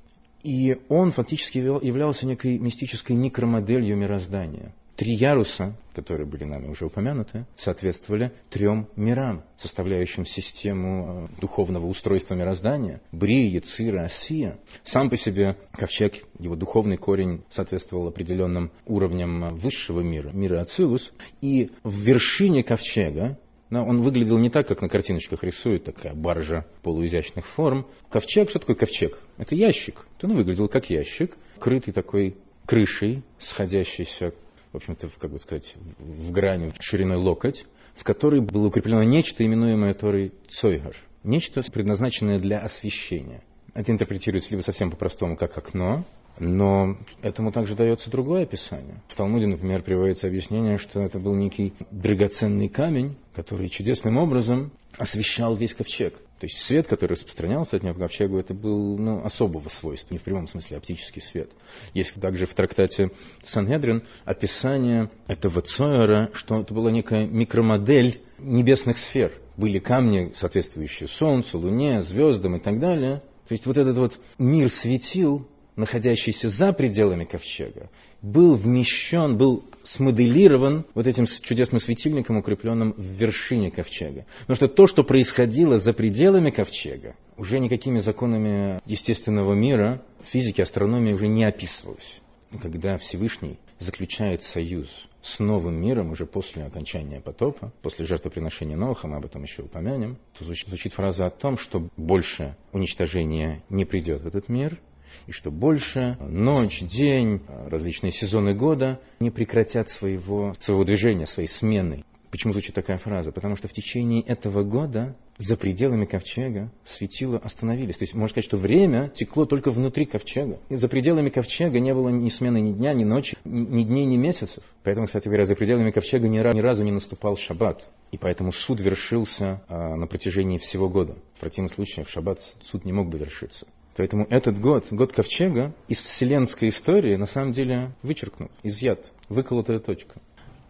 И 0.46 0.78
он 0.88 1.10
фактически 1.10 1.58
являлся 1.58 2.24
некой 2.24 2.56
мистической 2.56 3.16
микромоделью 3.16 3.96
мироздания. 3.96 4.72
Три 4.94 5.12
яруса, 5.12 5.74
которые 5.92 6.24
были 6.24 6.44
нами 6.44 6.68
уже 6.68 6.86
упомянуты, 6.86 7.46
соответствовали 7.56 8.30
трем 8.48 8.86
мирам, 8.94 9.42
составляющим 9.58 10.24
систему 10.24 11.26
э, 11.28 11.40
духовного 11.40 11.86
устройства 11.86 12.34
мироздания. 12.34 13.00
Брия, 13.10 13.60
Цира, 13.60 14.04
Осия. 14.04 14.56
Сам 14.84 15.10
по 15.10 15.16
себе 15.16 15.56
ковчег, 15.72 16.24
его 16.38 16.54
духовный 16.54 16.96
корень 16.96 17.42
соответствовал 17.50 18.06
определенным 18.06 18.70
уровням 18.86 19.56
высшего 19.56 20.00
мира, 20.00 20.30
мира 20.30 20.60
Ацилус. 20.60 21.12
И 21.40 21.72
в 21.82 21.98
вершине 21.98 22.62
ковчега 22.62 23.36
но 23.70 23.84
он 23.84 24.00
выглядел 24.00 24.38
не 24.38 24.50
так, 24.50 24.68
как 24.68 24.80
на 24.80 24.88
картиночках 24.88 25.42
рисуют, 25.42 25.84
такая 25.84 26.14
баржа 26.14 26.66
полуизящных 26.82 27.46
форм. 27.46 27.86
Ковчег, 28.10 28.50
что 28.50 28.58
такое 28.58 28.76
ковчег? 28.76 29.18
Это 29.38 29.54
ящик. 29.54 30.06
Он 30.22 30.34
выглядел 30.34 30.68
как 30.68 30.88
ящик, 30.90 31.36
крытый 31.58 31.92
такой 31.92 32.36
крышей, 32.64 33.22
сходящейся, 33.38 34.32
в 34.72 34.76
общем-то, 34.76 35.08
как 35.18 35.30
бы 35.30 35.38
сказать, 35.38 35.74
в 35.98 36.32
грани 36.32 36.72
шириной 36.80 37.16
локоть, 37.16 37.66
в 37.94 38.04
которой 38.04 38.40
было 38.40 38.68
укреплено 38.68 39.02
нечто, 39.02 39.44
именуемое 39.44 39.94
Торой 39.94 40.32
Цойгар. 40.48 40.94
Нечто, 41.24 41.62
предназначенное 41.72 42.38
для 42.38 42.60
освещения. 42.60 43.42
Это 43.74 43.90
интерпретируется 43.90 44.50
либо 44.50 44.62
совсем 44.62 44.90
по-простому, 44.90 45.36
как 45.36 45.56
окно, 45.58 46.04
Но 46.38 46.96
этому 47.22 47.50
также 47.50 47.74
дается 47.74 48.10
другое 48.10 48.42
описание. 48.42 49.00
В 49.08 49.14
Талмуде, 49.14 49.46
например, 49.46 49.82
приводится 49.82 50.26
объяснение, 50.26 50.76
что 50.76 51.00
это 51.00 51.18
был 51.18 51.34
некий 51.34 51.72
драгоценный 51.90 52.68
камень, 52.68 53.16
который 53.34 53.68
чудесным 53.68 54.18
образом 54.18 54.70
освещал 54.98 55.54
весь 55.54 55.74
ковчег. 55.74 56.14
То 56.38 56.44
есть 56.44 56.58
свет, 56.58 56.86
который 56.86 57.12
распространялся 57.12 57.76
от 57.76 57.82
него 57.82 57.94
по 57.94 58.00
ковчегу, 58.00 58.38
это 58.38 58.52
был 58.52 58.98
ну, 58.98 59.24
особого 59.24 59.68
свойства, 59.70 60.12
не 60.12 60.18
в 60.18 60.22
прямом 60.22 60.46
смысле 60.46 60.76
оптический 60.76 61.22
свет. 61.22 61.50
Есть 61.94 62.20
также 62.20 62.44
в 62.44 62.54
трактате 62.54 63.10
Сангедрин 63.42 64.02
описание 64.26 65.10
этого 65.28 65.62
Цойера, 65.62 66.30
что 66.34 66.60
это 66.60 66.74
была 66.74 66.90
некая 66.90 67.26
микромодель 67.26 68.20
небесных 68.38 68.98
сфер. 68.98 69.32
Были 69.56 69.78
камни, 69.78 70.32
соответствующие 70.34 71.08
Солнцу, 71.08 71.58
Луне, 71.58 72.02
звездам 72.02 72.56
и 72.56 72.60
так 72.60 72.78
далее. 72.78 73.22
То 73.48 73.52
есть 73.52 73.64
вот 73.64 73.78
этот 73.78 73.96
вот 73.96 74.18
мир 74.38 74.68
светил, 74.68 75.48
находящийся 75.76 76.48
за 76.48 76.72
пределами 76.72 77.24
ковчега, 77.24 77.90
был 78.22 78.54
вмещен, 78.54 79.36
был 79.36 79.64
смоделирован 79.84 80.84
вот 80.94 81.06
этим 81.06 81.26
чудесным 81.26 81.78
светильником, 81.78 82.38
укрепленным 82.38 82.92
в 82.96 83.02
вершине 83.02 83.70
ковчега. 83.70 84.26
Потому 84.40 84.56
что 84.56 84.68
то, 84.68 84.86
что 84.86 85.04
происходило 85.04 85.78
за 85.78 85.92
пределами 85.92 86.50
ковчега, 86.50 87.14
уже 87.36 87.60
никакими 87.60 87.98
законами 87.98 88.80
естественного 88.86 89.54
мира, 89.54 90.02
физики, 90.24 90.60
астрономии 90.60 91.12
уже 91.12 91.28
не 91.28 91.44
описывалось. 91.44 92.20
Когда 92.60 92.96
Всевышний 92.96 93.58
заключает 93.78 94.42
союз 94.42 95.08
с 95.20 95.40
новым 95.40 95.74
миром 95.74 96.10
уже 96.10 96.24
после 96.24 96.64
окончания 96.64 97.20
потопа, 97.20 97.72
после 97.82 98.06
жертвоприношения 98.06 98.76
Ноха, 98.76 99.08
мы 99.08 99.16
об 99.16 99.26
этом 99.26 99.42
еще 99.42 99.62
упомянем, 99.62 100.16
то 100.38 100.44
звучит, 100.44 100.68
звучит 100.68 100.92
фраза 100.92 101.26
о 101.26 101.30
том, 101.30 101.58
что 101.58 101.88
больше 101.96 102.56
уничтожения 102.72 103.62
не 103.68 103.84
придет 103.84 104.22
в 104.22 104.26
этот 104.26 104.48
мир, 104.48 104.78
и 105.26 105.32
что 105.32 105.50
больше 105.50 106.16
ночь, 106.20 106.82
день, 106.82 107.40
различные 107.68 108.12
сезоны 108.12 108.54
года 108.54 109.00
не 109.20 109.30
прекратят 109.30 109.88
своего, 109.88 110.54
своего 110.58 110.84
движения, 110.84 111.26
своей 111.26 111.48
смены. 111.48 112.04
Почему 112.30 112.52
звучит 112.52 112.74
такая 112.74 112.98
фраза? 112.98 113.32
Потому 113.32 113.56
что 113.56 113.68
в 113.68 113.72
течение 113.72 114.20
этого 114.20 114.62
года 114.62 115.16
за 115.38 115.56
пределами 115.56 116.04
ковчега 116.04 116.70
светила 116.84 117.38
остановились. 117.38 117.96
То 117.96 118.02
есть 118.02 118.14
можно 118.14 118.28
сказать, 118.28 118.44
что 118.44 118.56
время 118.56 119.08
текло 119.08 119.46
только 119.46 119.70
внутри 119.70 120.06
ковчега. 120.06 120.58
И 120.68 120.76
за 120.76 120.88
пределами 120.88 121.30
ковчега 121.30 121.78
не 121.78 121.94
было 121.94 122.08
ни 122.08 122.28
смены 122.28 122.60
ни 122.60 122.72
дня, 122.72 122.94
ни 122.94 123.04
ночи, 123.04 123.36
ни 123.44 123.82
дней, 123.84 124.04
ни 124.04 124.16
месяцев. 124.16 124.62
Поэтому, 124.82 125.06
кстати 125.06 125.28
говоря, 125.28 125.44
за 125.44 125.54
пределами 125.54 125.90
ковчега 125.90 126.28
ни, 126.28 126.36
ни 126.36 126.60
разу 126.60 126.84
не 126.84 126.92
наступал 126.92 127.36
шаббат. 127.36 127.88
И 128.12 128.18
поэтому 128.18 128.52
суд 128.52 128.80
вершился 128.80 129.62
а, 129.68 129.96
на 129.96 130.06
протяжении 130.06 130.58
всего 130.58 130.88
года. 130.88 131.16
В 131.34 131.40
противном 131.40 131.72
случае 131.72 132.04
в 132.04 132.10
шаббат 132.10 132.40
суд 132.60 132.84
не 132.84 132.92
мог 132.92 133.08
бы 133.08 133.18
вершиться. 133.18 133.66
Поэтому 133.96 134.26
этот 134.28 134.60
год, 134.60 134.86
год 134.90 135.12
ковчега, 135.12 135.74
из 135.88 136.02
вселенской 136.02 136.68
истории 136.68 137.16
на 137.16 137.26
самом 137.26 137.52
деле 137.52 137.92
вычеркнут, 138.02 138.50
изъят, 138.62 139.10
выколотая 139.28 139.78
точка. 139.78 140.20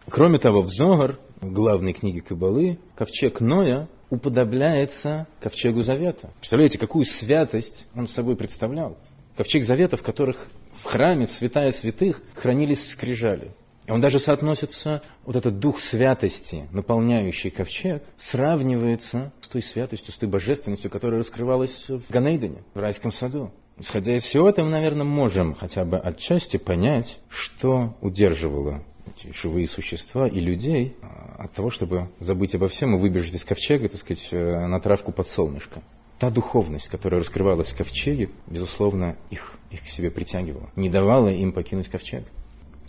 Кроме 0.09 0.39
того, 0.39 0.61
в 0.61 0.69
Зогар, 0.69 1.19
в 1.41 1.51
главной 1.51 1.91
книге 1.91 2.21
Кабалы, 2.21 2.79
ковчег 2.95 3.41
Ноя 3.41 3.89
уподобляется 4.09 5.27
ковчегу 5.41 5.81
Завета. 5.81 6.31
Представляете, 6.37 6.79
какую 6.79 7.03
святость 7.03 7.85
он 7.93 8.07
собой 8.07 8.37
представлял? 8.37 8.97
Ковчег 9.35 9.65
Завета, 9.65 9.97
в 9.97 10.03
которых 10.03 10.47
в 10.71 10.85
храме, 10.85 11.25
в 11.25 11.31
святая 11.31 11.71
святых 11.71 12.21
хранились 12.33 12.89
скрижали. 12.89 13.51
Он 13.87 14.01
даже 14.01 14.19
соотносится, 14.19 15.01
вот 15.23 15.35
этот 15.35 15.59
дух 15.59 15.79
святости, 15.79 16.67
наполняющий 16.71 17.49
ковчег, 17.49 18.03
сравнивается 18.17 19.31
с 19.39 19.47
той 19.47 19.61
святостью, 19.61 20.13
с 20.13 20.17
той 20.17 20.27
божественностью, 20.27 20.91
которая 20.91 21.19
раскрывалась 21.19 21.87
в 21.87 22.09
Ганейдене, 22.09 22.63
в 22.73 22.79
райском 22.79 23.11
саду. 23.11 23.51
Исходя 23.79 24.15
из 24.15 24.23
всего 24.23 24.49
этого, 24.49 24.65
мы, 24.65 24.71
наверное, 24.71 25.05
можем 25.05 25.55
хотя 25.55 25.85
бы 25.85 25.97
отчасти 25.97 26.57
понять, 26.57 27.19
что 27.29 27.95
удерживало 28.01 28.83
эти 29.05 29.31
живые 29.33 29.67
существа 29.67 30.27
и 30.27 30.39
людей 30.39 30.97
а, 31.01 31.43
от 31.45 31.53
того, 31.53 31.69
чтобы 31.69 32.09
забыть 32.19 32.55
обо 32.55 32.67
всем 32.67 32.95
и 32.95 32.99
выбежать 32.99 33.35
из 33.35 33.45
ковчега, 33.45 33.87
так 33.87 33.99
сказать, 33.99 34.27
э, 34.31 34.67
на 34.67 34.79
травку 34.81 35.11
под 35.11 35.29
солнышко. 35.29 35.81
Та 36.19 36.29
духовность, 36.29 36.89
которая 36.89 37.21
раскрывалась 37.21 37.71
в 37.71 37.77
ковчеге, 37.77 38.29
безусловно, 38.47 39.15
их, 39.29 39.53
их 39.69 39.83
к 39.83 39.87
себе 39.87 40.09
притягивала, 40.09 40.71
не 40.75 40.89
давала 40.89 41.29
им 41.29 41.53
покинуть 41.53 41.87
ковчег. 41.87 42.25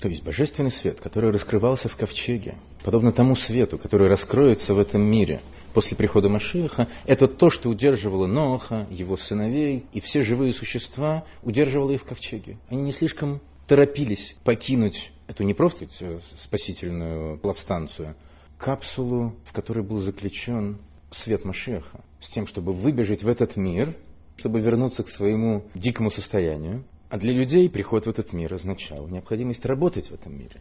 То 0.00 0.08
есть 0.08 0.22
божественный 0.22 0.70
свет, 0.70 1.00
который 1.00 1.32
раскрывался 1.32 1.88
в 1.88 1.96
ковчеге, 1.96 2.54
подобно 2.84 3.10
тому 3.10 3.34
свету, 3.34 3.78
который 3.78 4.06
раскроется 4.06 4.74
в 4.74 4.78
этом 4.78 5.02
мире 5.02 5.40
после 5.74 5.96
прихода 5.96 6.28
Машиаха, 6.28 6.88
это 7.04 7.26
то, 7.26 7.50
что 7.50 7.68
удерживало 7.68 8.26
Ноаха, 8.26 8.86
его 8.90 9.16
сыновей 9.16 9.84
и 9.92 10.00
все 10.00 10.22
живые 10.22 10.52
существа, 10.52 11.24
удерживало 11.42 11.90
их 11.90 12.02
в 12.02 12.04
ковчеге. 12.04 12.58
Они 12.68 12.82
не 12.82 12.92
слишком 12.92 13.40
торопились 13.66 14.36
покинуть 14.44 15.10
эту 15.26 15.42
не 15.42 15.52
просто 15.52 15.86
спасительную 16.42 17.36
плавстанцию, 17.38 18.14
капсулу, 18.56 19.34
в 19.44 19.52
которой 19.52 19.82
был 19.84 19.98
заключен 19.98 20.78
свет 21.10 21.44
Машеха, 21.44 22.00
с 22.20 22.28
тем, 22.28 22.46
чтобы 22.46 22.72
выбежать 22.72 23.24
в 23.24 23.28
этот 23.28 23.56
мир, 23.56 23.94
чтобы 24.36 24.60
вернуться 24.60 25.02
к 25.02 25.08
своему 25.08 25.64
дикому 25.74 26.10
состоянию, 26.10 26.84
а 27.08 27.18
для 27.18 27.32
людей 27.32 27.68
приход 27.70 28.06
в 28.06 28.10
этот 28.10 28.32
мир 28.32 28.52
означал 28.54 29.08
необходимость 29.08 29.64
работать 29.64 30.10
в 30.10 30.14
этом 30.14 30.36
мире. 30.36 30.60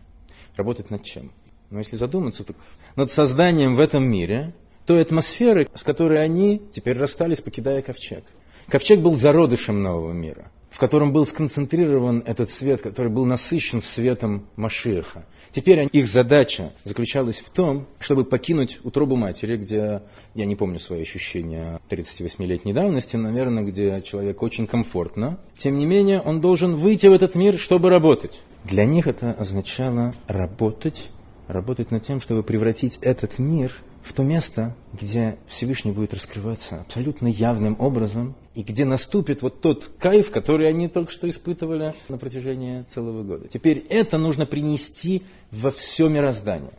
Работать 0.55 0.89
над 0.89 1.03
чем? 1.03 1.31
Но 1.69 1.79
если 1.79 1.97
задуматься, 1.97 2.43
то 2.43 2.53
над 2.95 3.11
созданием 3.11 3.75
в 3.75 3.79
этом 3.79 4.03
мире 4.03 4.53
той 4.85 5.01
атмосферы, 5.01 5.67
с 5.73 5.83
которой 5.83 6.23
они 6.23 6.61
теперь 6.71 6.97
расстались, 6.97 7.41
покидая 7.41 7.81
ковчег. 7.81 8.23
Ковчег 8.69 9.01
был 9.01 9.15
зародышем 9.15 9.81
нового 9.83 10.13
мира 10.13 10.51
в 10.69 10.79
котором 10.79 11.11
был 11.13 11.25
сконцентрирован 11.25 12.23
этот 12.25 12.49
свет, 12.49 12.81
который 12.81 13.11
был 13.11 13.25
насыщен 13.25 13.81
светом 13.81 14.45
Машиаха. 14.55 15.25
Теперь 15.51 15.87
их 15.91 16.07
задача 16.07 16.73
заключалась 16.83 17.39
в 17.39 17.49
том, 17.49 17.87
чтобы 17.99 18.25
покинуть 18.25 18.79
утробу 18.83 19.15
матери, 19.15 19.57
где, 19.57 20.03
я 20.35 20.45
не 20.45 20.55
помню 20.55 20.79
свои 20.79 21.01
ощущения 21.01 21.79
38-летней 21.89 22.73
давности, 22.73 23.15
наверное, 23.15 23.63
где 23.63 24.01
человек 24.01 24.41
очень 24.43 24.67
комфортно. 24.67 25.39
Тем 25.57 25.77
не 25.77 25.85
менее, 25.85 26.21
он 26.21 26.41
должен 26.41 26.75
выйти 26.75 27.07
в 27.07 27.13
этот 27.13 27.35
мир, 27.35 27.57
чтобы 27.57 27.89
работать. 27.89 28.41
Для 28.63 28.85
них 28.85 29.07
это 29.07 29.31
означало 29.31 30.13
работать, 30.27 31.09
работать 31.47 31.91
над 31.91 32.03
тем, 32.03 32.21
чтобы 32.21 32.43
превратить 32.43 32.97
этот 33.01 33.39
мир 33.39 33.73
в 34.07 34.13
то 34.13 34.23
место, 34.23 34.75
где 34.93 35.37
Всевышний 35.47 35.91
будет 35.91 36.13
раскрываться 36.13 36.81
абсолютно 36.81 37.27
явным 37.27 37.75
образом, 37.79 38.35
и 38.55 38.63
где 38.63 38.85
наступит 38.85 39.41
вот 39.41 39.61
тот 39.61 39.91
кайф, 39.99 40.31
который 40.31 40.69
они 40.69 40.87
только 40.87 41.11
что 41.11 41.29
испытывали 41.29 41.93
на 42.07 42.17
протяжении 42.17 42.83
целого 42.83 43.23
года. 43.23 43.47
Теперь 43.49 43.85
это 43.89 44.17
нужно 44.17 44.45
принести 44.45 45.23
во 45.51 45.69
все 45.69 46.07
мироздание. 46.07 46.71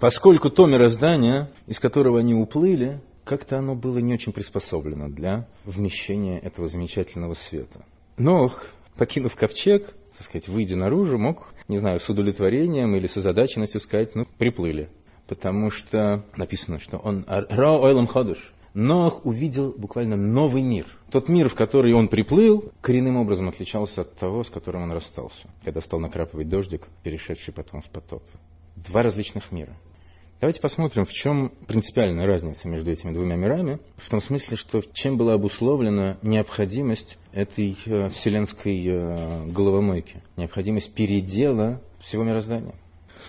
Поскольку 0.00 0.50
то 0.50 0.66
мироздание, 0.66 1.50
из 1.66 1.78
которого 1.78 2.18
они 2.18 2.34
уплыли, 2.34 3.00
как-то 3.24 3.58
оно 3.58 3.74
было 3.74 3.98
не 3.98 4.14
очень 4.14 4.32
приспособлено 4.32 5.08
для 5.08 5.46
вмещения 5.64 6.38
этого 6.38 6.66
замечательного 6.66 7.34
света. 7.34 7.84
Нох, 8.16 8.64
покинув 8.96 9.36
ковчег, 9.36 9.94
так 10.16 10.26
сказать, 10.26 10.48
выйдя 10.48 10.76
наружу, 10.76 11.18
мог, 11.18 11.52
не 11.68 11.78
знаю, 11.78 12.00
с 12.00 12.08
удовлетворением 12.08 12.96
или 12.96 13.06
с 13.06 13.16
озадаченностью 13.16 13.80
сказать, 13.80 14.14
ну, 14.14 14.26
приплыли 14.38 14.88
потому 15.26 15.70
что 15.70 16.24
написано, 16.36 16.78
что 16.78 16.98
он 16.98 17.24
Ра 17.26 17.72
Ойлам 17.72 18.06
Ходыш. 18.06 18.52
Нох 18.74 19.26
увидел 19.26 19.74
буквально 19.76 20.16
новый 20.16 20.62
мир. 20.62 20.86
Тот 21.10 21.28
мир, 21.28 21.48
в 21.50 21.54
который 21.54 21.92
он 21.92 22.08
приплыл, 22.08 22.72
коренным 22.80 23.16
образом 23.16 23.48
отличался 23.48 24.00
от 24.00 24.16
того, 24.16 24.44
с 24.44 24.50
которым 24.50 24.84
он 24.84 24.92
расстался, 24.92 25.48
когда 25.62 25.82
стал 25.82 26.00
накрапывать 26.00 26.48
дождик, 26.48 26.88
перешедший 27.02 27.52
потом 27.52 27.82
в 27.82 27.90
потоп. 27.90 28.22
Два 28.76 29.02
различных 29.02 29.52
мира. 29.52 29.76
Давайте 30.40 30.60
посмотрим, 30.60 31.04
в 31.04 31.12
чем 31.12 31.52
принципиальная 31.68 32.26
разница 32.26 32.66
между 32.66 32.90
этими 32.90 33.12
двумя 33.12 33.36
мирами, 33.36 33.78
в 33.96 34.08
том 34.08 34.20
смысле, 34.20 34.56
что 34.56 34.82
чем 34.92 35.16
была 35.16 35.34
обусловлена 35.34 36.16
необходимость 36.22 37.18
этой 37.32 37.76
э, 37.86 38.08
вселенской 38.08 38.84
э, 38.84 39.46
головомойки, 39.48 40.22
необходимость 40.36 40.94
передела 40.94 41.80
всего 42.00 42.24
мироздания. 42.24 42.74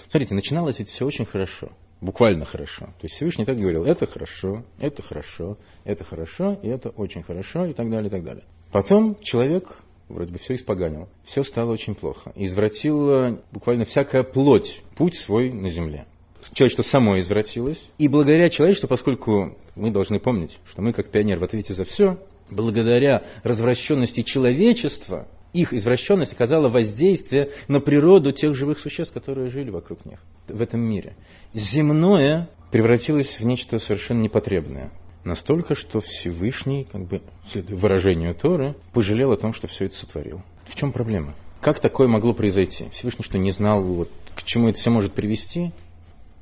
Смотрите, 0.10 0.34
начиналось 0.34 0.80
ведь 0.80 0.90
все 0.90 1.06
очень 1.06 1.26
хорошо 1.26 1.70
буквально 2.04 2.46
хорошо. 2.46 2.86
То 2.86 3.04
есть 3.04 3.16
Всевышний 3.16 3.46
так 3.46 3.58
говорил, 3.58 3.86
это 3.86 4.06
хорошо, 4.06 4.64
это 4.80 5.02
хорошо, 5.02 5.58
это 5.86 6.04
хорошо, 6.04 6.60
и 6.62 6.68
это 6.68 6.90
очень 6.90 7.24
хорошо, 7.24 7.66
и 7.66 7.74
так 7.74 7.90
далее, 7.90 8.08
и 8.08 8.12
так 8.12 8.24
далее. 8.24 8.44
Потом 8.72 9.18
человек 9.22 9.78
вроде 10.10 10.32
бы 10.32 10.38
все 10.38 10.56
испоганил, 10.56 11.08
все 11.24 11.44
стало 11.44 11.72
очень 11.72 11.96
плохо. 11.96 12.34
Извратила 12.36 13.42
буквально 13.52 13.86
всякая 13.86 14.24
плоть, 14.24 14.84
путь 14.96 15.16
свой 15.16 15.52
на 15.52 15.70
земле. 15.70 16.06
Человечество 16.52 16.84
само 16.84 17.20
извратилось. 17.20 17.88
И 17.98 18.10
благодаря 18.10 18.50
человечеству, 18.50 18.90
поскольку 18.90 19.58
мы 19.76 19.92
должны 19.92 20.20
помнить, 20.20 20.60
что 20.66 20.82
мы 20.82 20.92
как 20.92 21.10
пионер 21.10 21.40
в 21.40 21.44
ответе 21.44 21.74
за 21.74 21.86
все, 21.86 22.20
благодаря 22.50 23.24
развращенности 23.44 24.24
человечества, 24.24 25.28
их 25.54 25.74
извращенность 25.74 26.34
оказала 26.34 26.68
воздействие 26.68 27.52
на 27.68 27.80
природу 27.80 28.32
тех 28.32 28.56
живых 28.56 28.80
существ, 28.80 29.14
которые 29.14 29.50
жили 29.50 29.70
вокруг 29.70 30.06
них 30.06 30.20
в 30.48 30.62
этом 30.62 30.82
мире. 30.82 31.16
Земное 31.54 32.50
превратилось 32.72 33.40
в 33.40 33.46
нечто 33.46 33.80
совершенно 33.80 34.22
непотребное. 34.22 34.92
Настолько, 35.24 35.76
что 35.76 36.02
Всевышний, 36.02 36.86
как 36.92 37.04
бы, 37.04 37.22
выражению 37.70 38.36
Торы, 38.36 38.76
пожалел 38.92 39.32
о 39.32 39.38
том, 39.38 39.54
что 39.54 39.68
все 39.68 39.86
это 39.86 39.96
сотворил. 39.96 40.42
В 40.66 40.76
чем 40.76 40.92
проблема? 40.92 41.34
Как 41.62 41.80
такое 41.80 42.10
могло 42.10 42.34
произойти? 42.34 42.90
Всевышний 42.90 43.24
что, 43.24 43.38
не 43.38 43.52
знал, 43.52 43.82
вот, 43.82 44.12
к 44.36 44.44
чему 44.44 44.68
это 44.68 44.80
все 44.80 44.90
может 44.90 45.14
привести? 45.14 45.72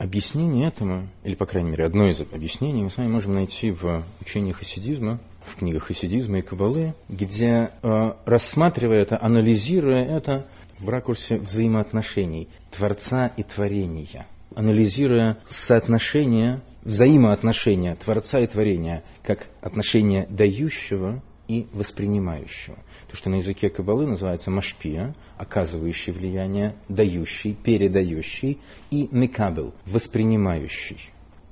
Объяснение 0.01 0.67
этому, 0.67 1.07
или, 1.23 1.35
по 1.35 1.45
крайней 1.45 1.69
мере, 1.69 1.85
одно 1.85 2.09
из 2.09 2.21
объяснений 2.21 2.81
мы 2.81 2.89
с 2.89 2.97
вами 2.97 3.09
можем 3.09 3.35
найти 3.35 3.69
в 3.69 4.03
учении 4.19 4.51
хасидизма, 4.51 5.19
в 5.45 5.57
книгах 5.57 5.83
хасидизма 5.83 6.39
и 6.39 6.41
кабалы, 6.41 6.95
где, 7.07 7.69
э, 7.83 8.13
рассматривая 8.25 9.03
это, 9.03 9.21
анализируя 9.21 10.03
это 10.03 10.47
в 10.79 10.89
ракурсе 10.89 11.37
взаимоотношений 11.37 12.47
Творца 12.75 13.27
и 13.37 13.43
творения, 13.43 14.25
анализируя 14.55 15.37
соотношение, 15.47 16.61
взаимоотношения 16.81 17.93
Творца 17.93 18.39
и 18.39 18.47
творения, 18.47 19.03
как 19.21 19.49
отношение 19.61 20.25
дающего 20.31 21.21
и 21.51 21.67
воспринимающего. 21.73 22.77
То, 23.09 23.17
что 23.17 23.29
на 23.29 23.35
языке 23.35 23.69
Кабалы 23.69 24.07
называется 24.07 24.49
машпия, 24.49 25.13
оказывающий 25.37 26.13
влияние, 26.13 26.75
дающий, 26.87 27.53
передающий, 27.53 28.59
и 28.89 29.09
мекабел, 29.11 29.73
воспринимающий. 29.85 30.97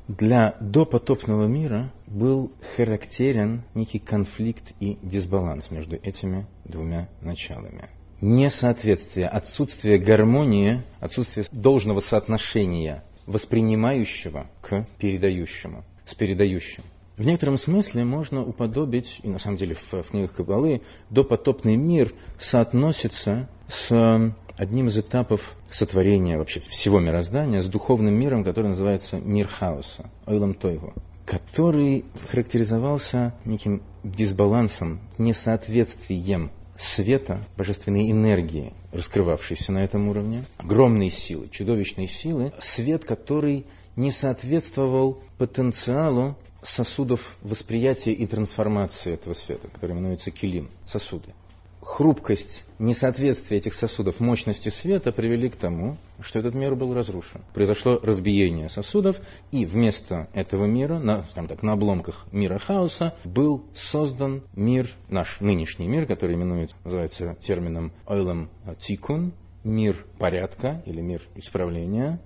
Для 0.07 0.55
допотопного 0.61 1.47
мира 1.47 1.91
был 2.07 2.49
характерен 2.77 3.63
некий 3.75 3.99
конфликт 3.99 4.71
и 4.79 4.97
дисбаланс 5.01 5.69
между 5.69 5.97
этими 5.97 6.47
двумя 6.63 7.09
началами. 7.19 7.89
Несоответствие, 8.21 9.27
отсутствие 9.27 9.97
гармонии, 9.97 10.81
отсутствие 11.01 11.45
должного 11.51 11.99
соотношения 11.99 13.03
воспринимающего 13.25 14.49
к 14.61 14.87
передающему, 14.97 15.83
с 16.05 16.15
передающим. 16.15 16.83
В 17.19 17.25
некотором 17.25 17.57
смысле 17.57 18.05
можно 18.05 18.45
уподобить, 18.45 19.19
и 19.23 19.27
на 19.27 19.39
самом 19.39 19.57
деле 19.57 19.75
в, 19.75 19.91
в 19.91 20.09
книгах 20.09 20.31
Кабалы, 20.31 20.83
допотопный 21.09 21.75
мир 21.75 22.13
соотносится 22.39 23.49
с 23.67 24.33
одним 24.55 24.87
из 24.87 24.97
этапов 24.97 25.57
сотворения 25.69 26.37
вообще 26.37 26.61
всего 26.61 27.01
мироздания, 27.01 27.61
с 27.61 27.67
духовным 27.67 28.13
миром, 28.13 28.45
который 28.45 28.67
называется 28.67 29.17
мир 29.17 29.49
хаоса, 29.49 30.09
ойлам 30.27 30.53
тойгу, 30.53 30.93
который 31.25 32.05
характеризовался 32.29 33.35
неким 33.43 33.83
дисбалансом, 34.05 35.01
несоответствием 35.17 36.51
света, 36.77 37.41
божественной 37.57 38.09
энергии, 38.09 38.71
раскрывавшейся 38.93 39.73
на 39.73 39.83
этом 39.83 40.07
уровне, 40.07 40.45
огромные 40.57 41.09
силы, 41.09 41.49
чудовищные 41.49 42.07
силы, 42.07 42.53
свет, 42.59 43.03
который 43.03 43.65
не 43.97 44.09
соответствовал 44.09 45.19
потенциалу 45.37 46.37
сосудов 46.61 47.35
восприятия 47.41 48.13
и 48.13 48.25
трансформации 48.25 49.13
этого 49.13 49.33
света, 49.33 49.67
который 49.67 49.93
именуется 49.95 50.31
килим, 50.31 50.69
сосуды. 50.85 51.33
Хрупкость, 51.81 52.65
несоответствие 52.77 53.59
этих 53.59 53.73
сосудов 53.73 54.19
мощности 54.19 54.67
света 54.67 55.13
привели 55.13 55.49
к 55.49 55.55
тому, 55.55 55.97
что 56.19 56.39
этот 56.39 56.53
мир 56.53 56.75
был 56.75 56.93
разрушен. 56.93 57.41
Произошло 57.53 57.99
разбиение 58.03 58.69
сосудов, 58.69 59.21
и 59.51 59.65
вместо 59.65 60.27
этого 60.33 60.65
мира, 60.65 60.99
на, 60.99 61.23
скажем 61.31 61.47
так, 61.47 61.63
на 61.63 61.73
обломках 61.73 62.25
мира 62.33 62.57
хаоса, 62.57 63.15
был 63.23 63.63
создан 63.73 64.43
мир, 64.55 64.89
наш 65.07 65.39
нынешний 65.39 65.87
мир, 65.87 66.05
который 66.05 66.35
именуется, 66.35 66.75
называется 66.83 67.37
термином 67.39 67.93
ойлам 68.05 68.49
тикун, 68.77 69.31
мир 69.63 70.05
порядка 70.17 70.81
или 70.85 70.99
мир 70.99 71.21
исправления, 71.35 72.19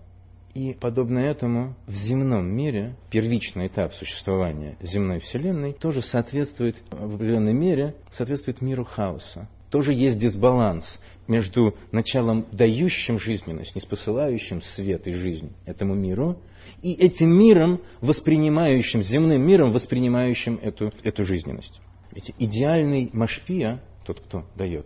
и 0.53 0.73
подобно 0.79 1.19
этому 1.19 1.75
в 1.87 1.95
земном 1.95 2.45
мире 2.45 2.95
первичный 3.09 3.67
этап 3.67 3.93
существования 3.93 4.77
земной 4.81 5.19
Вселенной 5.19 5.73
тоже 5.73 6.01
соответствует 6.01 6.77
в 6.91 7.15
определенной 7.15 7.53
мере 7.53 7.95
соответствует 8.11 8.61
миру 8.61 8.85
хаоса. 8.85 9.47
Тоже 9.71 9.93
есть 9.93 10.19
дисбаланс 10.19 10.99
между 11.27 11.75
началом 11.91 12.45
дающим 12.51 13.17
жизненность, 13.17 13.75
неспосылающим 13.75 14.61
свет 14.61 15.07
и 15.07 15.13
жизнь 15.13 15.51
этому 15.65 15.95
миру, 15.95 16.37
и 16.83 16.93
этим 16.93 17.31
миром, 17.31 17.81
воспринимающим, 17.99 19.01
земным 19.01 19.41
миром, 19.41 19.71
воспринимающим 19.71 20.59
эту, 20.61 20.93
эту 21.01 21.23
жизненность. 21.23 21.81
Ведь 22.11 22.31
идеальный 22.37 23.09
машпия, 23.13 23.81
тот, 24.05 24.19
кто 24.19 24.45
дает, 24.55 24.85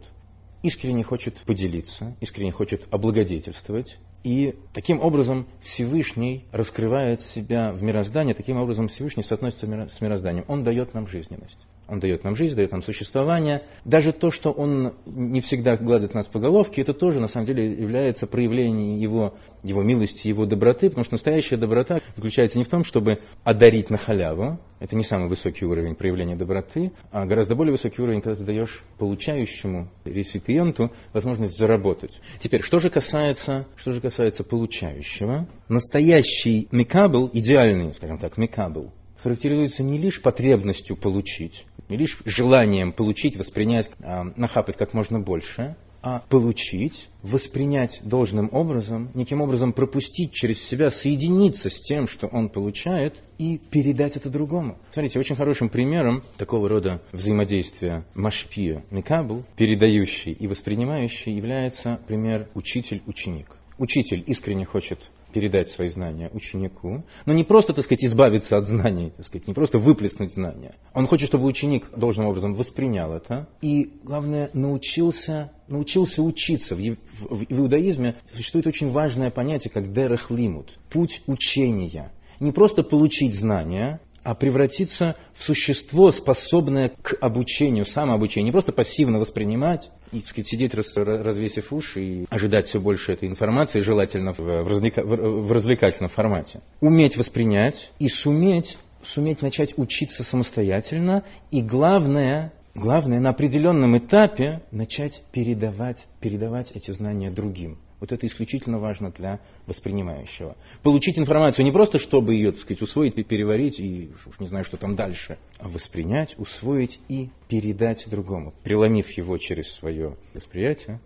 искренне 0.64 1.04
хочет 1.04 1.36
поделиться, 1.46 2.16
искренне 2.22 2.54
хочет 2.54 2.88
облагодетельствовать, 2.90 3.98
и 4.24 4.56
таким 4.74 5.00
образом 5.00 5.48
Всевышний 5.62 6.46
раскрывает 6.52 7.22
себя 7.22 7.72
в 7.72 7.84
мироздании, 7.84 8.34
таким 8.34 8.58
образом 8.58 8.88
Всевышний 8.88 9.24
соотносится 9.24 9.66
с 9.66 10.02
мирозданием. 10.02 10.46
Он 10.48 10.64
дает 10.64 10.94
нам 10.94 11.08
жизненность. 11.08 11.60
Он 11.88 12.00
дает 12.00 12.24
нам 12.24 12.36
жизнь, 12.36 12.56
дает 12.56 12.72
нам 12.72 12.82
существование. 12.82 13.64
Даже 13.86 14.12
то, 14.12 14.30
что 14.30 14.52
он 14.52 14.94
не 15.06 15.40
всегда 15.40 15.78
гладит 15.78 16.14
нас 16.14 16.28
по 16.28 16.40
головке, 16.40 16.82
это 16.82 16.94
тоже 16.94 17.20
на 17.20 17.28
самом 17.28 17.46
деле 17.46 17.72
является 17.72 18.28
проявлением 18.28 18.98
его, 19.00 19.36
его 19.64 19.84
милости, 19.84 20.28
его 20.28 20.46
доброты, 20.46 20.90
потому 20.90 21.06
что 21.06 21.14
настоящая 21.14 21.58
доброта 21.58 22.00
заключается 22.16 22.58
не 22.58 22.64
в 22.64 22.68
том, 22.68 22.84
чтобы 22.84 23.20
одарить 23.44 23.90
на 23.90 23.98
халяву, 23.98 24.60
это 24.80 24.96
не 24.96 25.04
самый 25.04 25.30
высокий 25.30 25.66
уровень 25.66 25.96
проявления 25.96 26.36
доброты, 26.36 26.92
а 27.12 27.26
гораздо 27.26 27.56
более 27.56 27.72
высокий 27.72 28.02
уровень, 28.02 28.22
когда 28.22 28.38
ты 28.38 28.44
даешь 28.44 28.84
получающему 29.00 29.90
реципиенту 30.06 30.92
возможность 31.14 31.58
заработать. 31.58 32.20
Теперь, 32.40 32.62
что 32.62 32.80
же 32.80 32.90
касается, 32.90 33.66
что 33.76 33.92
же 33.92 34.02
касается 34.02 34.44
получающего? 34.44 35.48
Настоящий 35.68 36.68
מקבל, 36.72 37.30
идеальный, 37.34 37.94
скажем 37.94 38.18
так, 38.18 38.38
מקבל, 38.38 38.92
характеризуется 39.22 39.84
не 39.84 39.98
лишь 39.98 40.22
потребностью 40.22 40.96
получить, 40.96 41.66
не 41.90 41.98
лишь 41.98 42.20
желанием 42.26 42.92
получить, 42.92 43.38
воспринять, 43.38 43.90
а, 44.02 44.32
нахапать 44.36 44.78
как 44.78 44.94
можно 44.94 45.20
больше, 45.20 45.76
а 46.02 46.24
получить, 46.30 47.10
воспринять 47.24 48.00
должным 48.04 48.50
образом, 48.54 49.10
неким 49.14 49.42
образом 49.42 49.74
пропустить 49.74 50.32
через 50.32 50.64
себя, 50.64 50.92
соединиться 50.92 51.70
с 51.70 51.82
тем, 51.82 52.08
что 52.08 52.28
он 52.28 52.50
получает, 52.50 53.22
и 53.38 53.58
передать 53.58 54.16
это 54.16 54.30
другому. 54.30 54.78
Смотрите, 54.90 55.20
очень 55.20 55.36
хорошим 55.36 55.70
примером 55.70 56.24
такого 56.38 56.70
рода 56.70 57.02
взаимодействия 57.12 58.06
Машпия 58.16 58.84
Микабл, 58.92 59.44
передающий 59.58 60.32
и 60.32 60.48
воспринимающий, 60.48 61.34
является 61.34 62.00
пример 62.08 62.48
учитель-ученик. 62.54 63.58
Учитель 63.78 64.24
искренне 64.26 64.66
хочет 64.66 65.10
передать 65.38 65.70
свои 65.70 65.88
знания 65.88 66.32
ученику, 66.34 67.04
но 67.28 67.34
не 67.34 67.44
просто, 67.44 67.72
так 67.72 67.86
сказать, 67.86 68.04
избавиться 68.04 68.58
от 68.58 68.66
знаний, 68.66 69.12
так 69.16 69.24
сказать, 69.24 69.48
не 69.48 69.54
просто 69.54 69.78
выплеснуть 69.78 70.34
знания. 70.34 70.74
Он 70.96 71.06
хочет, 71.06 71.28
чтобы 71.28 71.46
ученик 71.46 71.92
должным 71.96 72.26
образом 72.26 72.56
воспринял 72.56 73.14
это 73.14 73.48
и, 73.62 73.92
главное, 74.04 74.50
научился, 74.54 75.52
научился 75.68 76.24
учиться. 76.24 76.76
В, 76.76 76.80
в, 76.80 76.96
в 77.30 77.60
иудаизме 77.60 78.16
существует 78.34 78.66
очень 78.66 78.90
важное 78.90 79.30
понятие, 79.30 79.70
как 79.70 79.94
дерех 79.94 80.32
лимут, 80.32 80.80
путь 80.90 81.22
учения. 81.28 82.12
Не 82.40 82.52
просто 82.52 82.82
получить 82.82 83.36
знания, 83.36 84.00
а 84.28 84.36
превратиться 84.36 85.16
в 85.34 85.42
существо, 85.42 86.12
способное 86.12 86.92
к 87.02 87.16
обучению, 87.22 87.86
самообучению, 87.86 88.48
не 88.48 88.52
просто 88.52 88.74
пассивно 88.74 89.20
воспринимать 89.20 89.90
и 90.12 90.20
так 90.20 90.28
сказать, 90.28 90.50
сидеть, 90.50 90.74
развесив 90.76 91.72
уши 91.72 92.04
и 92.04 92.26
ожидать 92.30 92.66
все 92.66 92.82
больше 92.82 93.14
этой 93.14 93.30
информации, 93.30 93.80
желательно 93.80 94.34
в, 94.34 94.68
развлека, 94.68 95.06
в 95.06 95.50
развлекательном 95.50 96.10
формате. 96.10 96.60
Уметь 96.82 97.16
воспринять 97.16 97.94
и 98.00 98.10
суметь, 98.10 98.78
суметь 99.02 99.42
начать 99.42 99.78
учиться 99.78 100.26
самостоятельно, 100.26 101.24
и 101.50 101.62
главное, 101.62 102.52
главное 102.76 103.22
на 103.22 103.30
определенном 103.30 103.98
этапе 103.98 104.62
начать 104.72 105.22
передавать, 105.32 106.06
передавать 106.20 106.72
эти 106.74 106.92
знания 106.92 107.32
другим. 107.32 107.78
Вот 108.00 108.12
это 108.12 108.28
исключительно 108.28 108.78
важно 108.78 109.12
для 109.12 109.40
воспринимающего. 109.66 110.56
Получить 110.84 111.18
информацию 111.18 111.66
не 111.66 111.72
просто, 111.72 111.98
чтобы 111.98 112.36
ее, 112.36 112.52
так 112.52 112.62
сказать, 112.62 112.82
усвоить 112.82 113.18
и 113.18 113.24
переварить, 113.24 113.80
и 113.80 114.12
уж 114.28 114.40
не 114.40 114.48
знаю, 114.48 114.64
что 114.64 114.78
там 114.78 114.96
дальше, 114.96 115.38
а 115.58 115.68
воспринять, 115.68 116.36
усвоить 116.38 117.00
и 117.08 117.30
передать 117.48 118.08
другому, 118.08 118.54
преломив 118.64 119.10
его 119.12 119.38
через 119.38 119.72
свое 119.72 120.16
восприятие, 120.34 121.00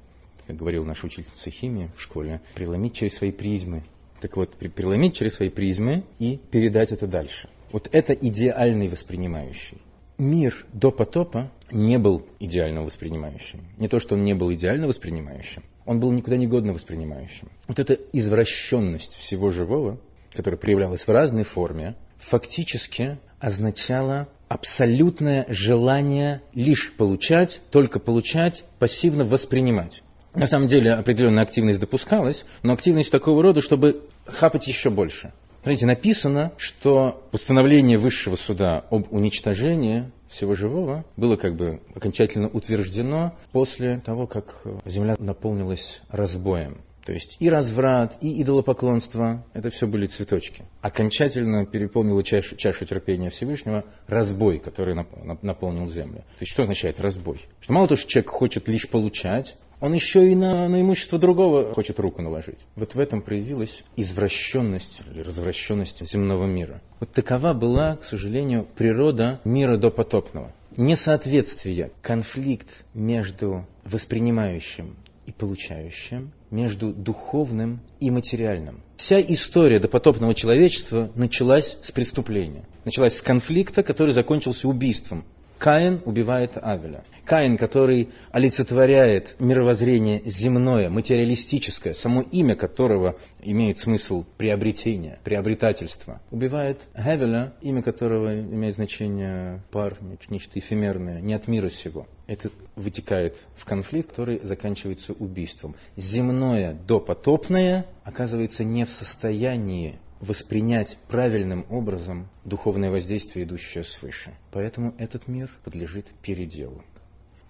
как 0.47 0.57
говорил 0.57 0.83
наш 0.83 1.03
учительница 1.03 1.49
химии 1.49 1.89
в 1.95 2.01
школе, 2.01 2.41
преломить 2.55 2.93
через 2.93 3.15
свои 3.15 3.31
призмы. 3.31 3.83
Так 4.19 4.35
вот, 4.35 4.53
преломить 4.55 5.15
через 5.15 5.35
свои 5.35 5.49
призмы 5.49 6.03
и 6.19 6.39
передать 6.51 6.91
это 6.91 7.07
дальше. 7.07 7.49
Вот 7.71 7.87
это 7.91 8.13
идеальный 8.13 8.89
воспринимающий 8.89 9.77
мир 10.21 10.65
до 10.71 10.91
потопа 10.91 11.51
не 11.71 11.97
был 11.97 12.25
идеально 12.39 12.83
воспринимающим. 12.83 13.65
Не 13.77 13.87
то, 13.87 13.99
что 13.99 14.15
он 14.15 14.23
не 14.23 14.33
был 14.33 14.53
идеально 14.53 14.87
воспринимающим, 14.87 15.63
он 15.85 15.99
был 15.99 16.11
никуда 16.11 16.37
не 16.37 16.47
годно 16.47 16.73
воспринимающим. 16.73 17.49
Вот 17.67 17.79
эта 17.79 17.97
извращенность 18.13 19.13
всего 19.13 19.49
живого, 19.49 19.99
которая 20.33 20.57
проявлялась 20.57 21.07
в 21.07 21.09
разной 21.09 21.43
форме, 21.43 21.95
фактически 22.19 23.17
означала 23.39 24.27
абсолютное 24.47 25.45
желание 25.49 26.41
лишь 26.53 26.93
получать, 26.93 27.61
только 27.71 27.99
получать, 27.99 28.63
пассивно 28.79 29.23
воспринимать. 29.23 30.03
На 30.33 30.47
самом 30.47 30.67
деле 30.67 30.93
определенная 30.93 31.43
активность 31.43 31.79
допускалась, 31.79 32.45
но 32.63 32.73
активность 32.73 33.11
такого 33.11 33.41
рода, 33.43 33.61
чтобы 33.61 34.03
хапать 34.25 34.67
еще 34.67 34.89
больше. 34.89 35.33
Смотрите, 35.61 35.85
написано, 35.85 36.53
что 36.57 37.23
постановление 37.31 37.99
высшего 37.99 38.35
суда 38.35 38.83
об 38.89 39.13
уничтожении 39.13 40.11
всего 40.27 40.55
живого 40.55 41.05
было 41.17 41.35
как 41.35 41.55
бы 41.55 41.81
окончательно 41.93 42.47
утверждено 42.47 43.35
после 43.51 43.99
того, 43.99 44.25
как 44.25 44.63
земля 44.85 45.15
наполнилась 45.19 46.01
разбоем. 46.09 46.81
То 47.05 47.13
есть 47.13 47.37
и 47.39 47.49
разврат, 47.49 48.17
и 48.21 48.41
идолопоклонство– 48.41 49.43
это 49.53 49.69
все 49.69 49.87
были 49.87 50.07
цветочки. 50.07 50.65
Окончательно 50.81 51.65
переполнила 51.65 52.23
чашу, 52.23 52.55
чашу 52.55 52.85
терпения 52.85 53.29
Всевышнего 53.29 53.85
разбой, 54.07 54.59
который 54.59 54.95
наполнил 55.41 55.87
землю. 55.89 56.19
То 56.19 56.41
есть 56.41 56.51
что 56.51 56.63
означает 56.63 56.99
разбой? 56.99 57.41
Что 57.59 57.73
мало 57.73 57.87
того, 57.87 57.97
что 57.97 58.09
человек 58.09 58.29
хочет 58.29 58.67
лишь 58.67 58.87
получать, 58.87 59.57
он 59.81 59.93
еще 59.93 60.31
и 60.31 60.35
на, 60.35 60.69
на 60.69 60.79
имущество 60.79 61.19
другого 61.19 61.73
хочет 61.73 61.99
руку 61.99 62.21
наложить. 62.21 62.59
Вот 62.75 62.93
в 62.93 62.99
этом 62.99 63.21
проявилась 63.21 63.83
извращенность 63.97 65.01
или 65.11 65.21
развращенность 65.21 66.05
земного 66.05 66.45
мира. 66.45 66.81
Вот 66.99 67.11
такова 67.11 67.53
была, 67.53 67.97
к 67.97 68.05
сожалению, 68.05 68.65
природа 68.75 69.41
мира 69.43 69.77
допотопного. 69.77 70.53
Несоответствие, 70.77 71.91
конфликт 72.01 72.69
между 72.93 73.65
воспринимающим 73.83 74.95
и 75.25 75.31
получающим, 75.31 76.31
между 76.51 76.93
духовным 76.93 77.81
и 77.99 78.09
материальным. 78.11 78.81
Вся 78.97 79.19
история 79.19 79.79
допотопного 79.79 80.35
человечества 80.35 81.11
началась 81.15 81.77
с 81.81 81.91
преступления. 81.91 82.65
Началась 82.85 83.17
с 83.17 83.21
конфликта, 83.21 83.81
который 83.83 84.13
закончился 84.13 84.67
убийством. 84.67 85.25
Каин 85.61 86.01
убивает 86.05 86.57
Авеля. 86.57 87.03
Каин, 87.23 87.55
который 87.55 88.09
олицетворяет 88.31 89.35
мировоззрение 89.37 90.23
земное, 90.25 90.89
материалистическое, 90.89 91.93
само 91.93 92.23
имя 92.23 92.55
которого 92.55 93.15
имеет 93.43 93.77
смысл 93.77 94.25
приобретения, 94.39 95.19
приобретательства, 95.23 96.19
убивает 96.31 96.81
Гевеля, 96.95 97.53
имя 97.61 97.83
которого 97.83 98.41
имеет 98.41 98.73
значение 98.73 99.61
пар, 99.69 99.97
нечто 100.29 100.57
эфемерное, 100.57 101.21
не 101.21 101.35
от 101.35 101.47
мира 101.47 101.69
сего. 101.69 102.07
Это 102.25 102.49
вытекает 102.75 103.37
в 103.55 103.63
конфликт, 103.63 104.09
который 104.09 104.39
заканчивается 104.41 105.13
убийством. 105.13 105.75
Земное 105.95 106.73
допотопное 106.87 107.85
оказывается 108.03 108.63
не 108.63 108.83
в 108.83 108.89
состоянии 108.89 109.99
воспринять 110.21 110.97
правильным 111.07 111.65
образом 111.69 112.29
духовное 112.45 112.91
воздействие, 112.91 113.45
идущее 113.45 113.83
свыше. 113.83 114.31
Поэтому 114.51 114.93
этот 114.97 115.27
мир 115.27 115.49
подлежит 115.63 116.07
переделу. 116.21 116.83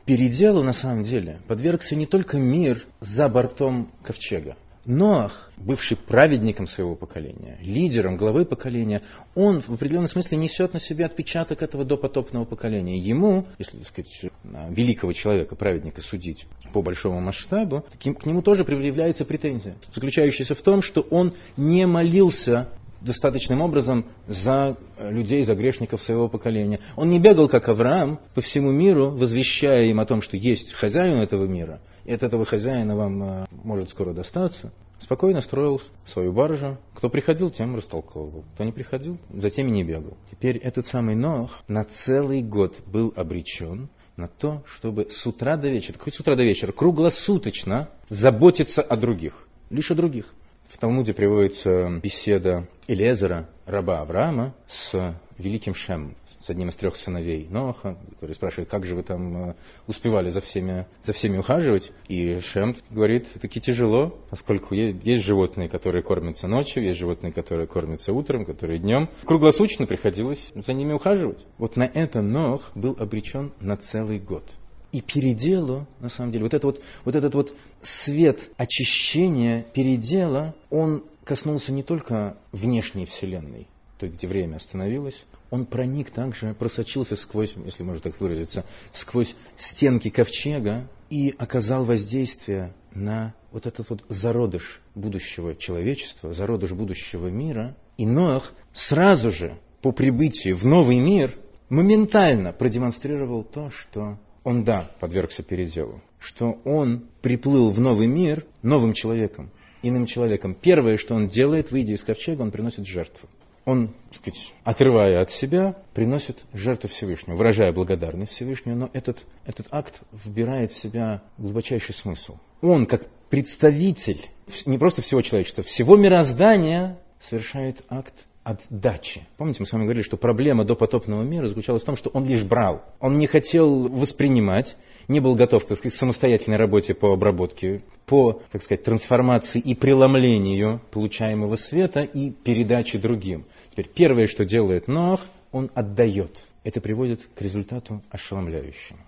Переделу, 0.06 0.64
на 0.64 0.74
самом 0.74 1.04
деле, 1.04 1.40
подвергся 1.48 1.96
не 1.96 2.08
только 2.08 2.38
мир 2.38 2.84
за 3.02 3.30
бортом 3.30 3.92
ковчега. 4.04 4.56
Ноах, 4.86 5.52
бывший 5.58 5.96
праведником 5.96 6.66
своего 6.66 6.96
поколения, 6.96 7.58
лидером, 7.62 8.18
главой 8.18 8.46
поколения, 8.46 9.04
он 9.36 9.62
в 9.62 9.70
определенном 9.70 10.08
смысле 10.08 10.40
несет 10.40 10.74
на 10.74 10.80
себе 10.80 11.06
отпечаток 11.06 11.62
этого 11.62 11.86
допотопного 11.86 12.46
поколения. 12.46 12.98
Ему, 12.98 13.46
если 13.60 13.78
так 13.78 13.88
сказать, 13.88 14.32
великого 14.44 15.14
человека, 15.14 15.56
праведника 15.56 16.02
судить 16.02 16.48
по 16.74 16.82
большому 16.82 17.22
масштабу, 17.22 17.86
к 18.00 18.26
нему 18.26 18.42
тоже 18.42 18.66
предъявляется 18.66 19.24
претензия, 19.24 19.76
заключающаяся 19.94 20.56
в 20.56 20.62
том, 20.64 20.82
что 20.82 21.02
он 21.02 21.34
не 21.58 21.86
молился 21.86 22.70
достаточным 23.02 23.62
образом 23.62 24.06
за 24.28 24.78
людей, 25.00 25.44
за 25.44 25.56
грешников 25.56 26.02
своего 26.02 26.28
поколения. 26.28 26.80
Он 26.96 27.10
не 27.10 27.20
бегал, 27.20 27.50
как 27.50 27.68
Авраам, 27.70 28.20
по 28.34 28.42
всему 28.42 28.72
миру, 28.72 29.12
возвещая 29.12 29.86
им 29.86 30.00
о 30.00 30.06
том, 30.06 30.22
что 30.22 30.38
есть 30.38 30.74
хозяин 30.74 31.18
этого 31.18 31.46
мира, 31.46 31.82
и 32.06 32.14
от 32.14 32.24
этого 32.24 32.46
хозяина 32.46 32.96
вам 32.96 33.24
а, 33.24 33.46
может 33.52 33.90
скоро 33.90 34.14
достаться. 34.14 34.72
Спокойно 35.00 35.42
строил 35.42 35.82
свою 36.06 36.32
баржу. 36.32 36.78
Кто 36.94 37.10
приходил, 37.10 37.50
тем 37.50 37.76
растолковывал. 37.76 38.46
Кто 38.54 38.64
не 38.64 38.72
приходил, 38.72 39.18
за 39.34 39.50
теми 39.50 39.72
не 39.72 39.84
бегал. 39.84 40.16
Теперь 40.30 40.58
этот 40.58 40.86
самый 40.86 41.16
Нох 41.16 41.64
на 41.68 41.84
целый 41.84 42.44
год 42.44 42.78
был 42.86 43.12
обречен 43.16 43.90
на 44.16 44.28
то, 44.28 44.64
чтобы 44.68 45.08
с 45.10 45.26
утра 45.26 45.58
до 45.58 45.70
вечера, 45.70 45.98
хоть 45.98 46.14
с 46.14 46.20
утра 46.20 46.36
до 46.36 46.44
вечера, 46.44 46.72
круглосуточно 46.72 47.90
заботиться 48.10 48.84
о 48.84 48.96
других. 48.96 49.48
Лишь 49.72 49.90
о 49.90 49.96
других. 49.96 50.36
В 50.72 50.78
Талмуде 50.78 51.14
приводится 51.14 52.00
беседа 52.02 52.66
Элезера, 52.88 53.50
раба 53.66 54.00
Авраама, 54.00 54.56
с 54.68 55.18
великим 55.38 55.74
Шем, 55.76 56.16
с 56.40 56.50
одним 56.50 56.70
из 56.70 56.78
трех 56.78 56.96
сыновей 56.96 57.46
Ноаха, 57.50 57.98
который 58.12 58.36
спрашивает, 58.36 58.70
как 58.70 58.86
же 58.86 58.96
вы 58.96 59.04
там 59.04 59.50
э, 59.50 59.56
успевали 59.88 60.30
за 60.30 60.40
всеми, 60.40 60.88
за 61.04 61.12
всеми 61.12 61.38
ухаживать. 61.38 61.92
И 62.08 62.40
Шем 62.40 62.78
говорит, 62.90 63.28
таки 63.42 63.60
тяжело, 63.60 64.18
поскольку 64.30 64.74
есть, 64.74 65.06
есть 65.06 65.26
животные, 65.26 65.68
которые 65.68 66.04
кормятся 66.04 66.48
ночью, 66.48 66.86
есть 66.86 66.98
животные, 66.98 67.34
которые 67.34 67.68
кормятся 67.68 68.14
утром, 68.14 68.46
которые 68.46 68.80
днем. 68.80 69.10
Круглосуточно 69.26 69.86
приходилось 69.86 70.54
за 70.56 70.72
ними 70.72 70.94
ухаживать. 70.94 71.46
Вот 71.58 71.76
на 71.76 71.84
это 71.84 72.22
Нох 72.22 72.72
был 72.76 72.96
обречен 72.98 73.52
на 73.60 73.76
целый 73.76 74.20
год 74.20 74.46
и 74.92 75.02
переделу, 75.02 75.88
на 76.00 76.10
самом 76.10 76.32
деле, 76.32 76.44
вот, 76.44 76.54
это 76.54 76.68
вот, 76.68 76.82
вот 77.06 77.16
этот 77.16 77.34
вот 77.34 77.56
свет 77.82 78.50
очищения, 78.58 79.64
передела, 79.64 80.54
он 80.70 81.04
коснулся 81.24 81.72
не 81.72 81.84
только 81.84 82.38
внешней 82.52 83.06
Вселенной, 83.06 83.68
той, 84.00 84.10
где 84.10 84.28
время 84.28 84.58
остановилось, 84.58 85.24
он 85.50 85.66
проник 85.66 86.12
также, 86.12 86.54
просочился 86.54 87.16
сквозь, 87.16 87.56
если 87.66 87.84
можно 87.84 88.02
так 88.02 88.20
выразиться, 88.20 88.66
сквозь 88.94 89.36
стенки 89.58 90.10
ковчега 90.10 90.88
и 91.10 91.36
оказал 91.38 91.84
воздействие 91.84 92.74
на 92.94 93.34
вот 93.52 93.68
этот 93.68 93.90
вот 93.90 94.06
зародыш 94.08 94.82
будущего 94.96 95.56
человечества, 95.56 96.34
зародыш 96.34 96.72
будущего 96.72 97.28
мира. 97.28 97.76
И 97.98 98.06
Ноах 98.06 98.54
сразу 98.74 99.30
же 99.30 99.60
по 99.82 99.92
прибытии 99.92 100.54
в 100.54 100.66
новый 100.66 101.00
мир 101.00 101.36
моментально 101.70 102.54
продемонстрировал 102.54 103.44
то, 103.44 103.70
что 103.70 104.18
он, 104.44 104.64
да, 104.64 104.90
подвергся 105.00 105.44
переделу, 105.44 106.02
что 106.20 106.60
он 106.66 107.06
приплыл 107.22 107.72
в 107.72 107.80
новый 107.80 108.08
мир 108.08 108.46
новым 108.62 108.94
человеком, 108.94 109.52
иным 109.84 110.06
человеком. 110.06 110.56
Первое, 110.60 110.98
что 110.98 111.16
он 111.16 111.28
делает, 111.28 111.72
выйдя 111.72 111.94
из 111.94 112.04
ковчега, 112.04 112.42
он 112.42 112.52
приносит 112.52 112.86
жертву. 112.86 113.30
Он, 113.64 113.90
так 114.10 114.18
сказать, 114.18 114.54
отрывая 114.64 115.22
от 115.22 115.30
себя, 115.30 115.76
приносит 115.94 116.46
жертву 116.52 116.90
Всевышнему, 116.90 117.38
выражая 117.38 117.72
благодарность 117.72 118.32
Всевышнему, 118.32 118.76
но 118.76 118.90
этот, 118.94 119.24
этот 119.46 119.68
акт 119.70 120.02
вбирает 120.12 120.72
в 120.72 120.78
себя 120.78 121.22
глубочайший 121.38 121.94
смысл. 121.94 122.38
Он, 122.62 122.88
как 122.88 123.06
представитель 123.30 124.20
не 124.66 124.80
просто 124.80 125.04
всего 125.04 125.22
человечества, 125.22 125.64
всего 125.64 125.96
мироздания, 125.96 127.00
совершает 127.20 127.84
акт 127.88 128.26
отдачи. 128.44 129.28
Помните, 129.38 129.58
мы 129.60 129.66
с 129.66 129.74
вами 129.74 129.84
говорили, 129.84 130.04
что 130.04 130.18
проблема 130.18 130.66
до 130.66 130.76
потопного 130.76 131.24
мира 131.24 131.48
заключалась 131.48 131.84
в 131.84 131.86
том, 131.86 131.96
что 131.96 132.10
он 132.10 132.26
лишь 132.26 132.44
брал. 132.44 132.84
Он 133.00 133.18
не 133.18 133.28
хотел 133.28 133.88
воспринимать, 133.88 134.78
не 135.08 135.20
был 135.20 135.36
готов 135.36 135.66
так 135.66 135.78
сказать, 135.78 135.94
к 135.96 135.98
самостоятельной 135.98 136.58
работе 136.58 136.94
по 136.94 137.14
обработке, 137.14 137.84
по 138.06 138.42
так 138.52 138.64
сказать, 138.64 138.84
трансформации 138.84 139.60
и 139.60 139.76
преломлению 139.76 140.82
получаемого 140.92 141.56
света 141.56 142.02
и 142.02 142.32
передаче 142.32 142.98
другим. 142.98 143.46
Теперь 143.72 143.90
первое, 143.90 144.28
что 144.28 144.46
делает 144.46 144.88
Ноах, 144.88 145.26
он 145.52 145.70
отдает. 145.74 146.44
Это 146.64 146.82
приводит 146.82 147.28
к 147.36 147.42
результату 147.42 148.02
ошеломляющему. 148.10 149.00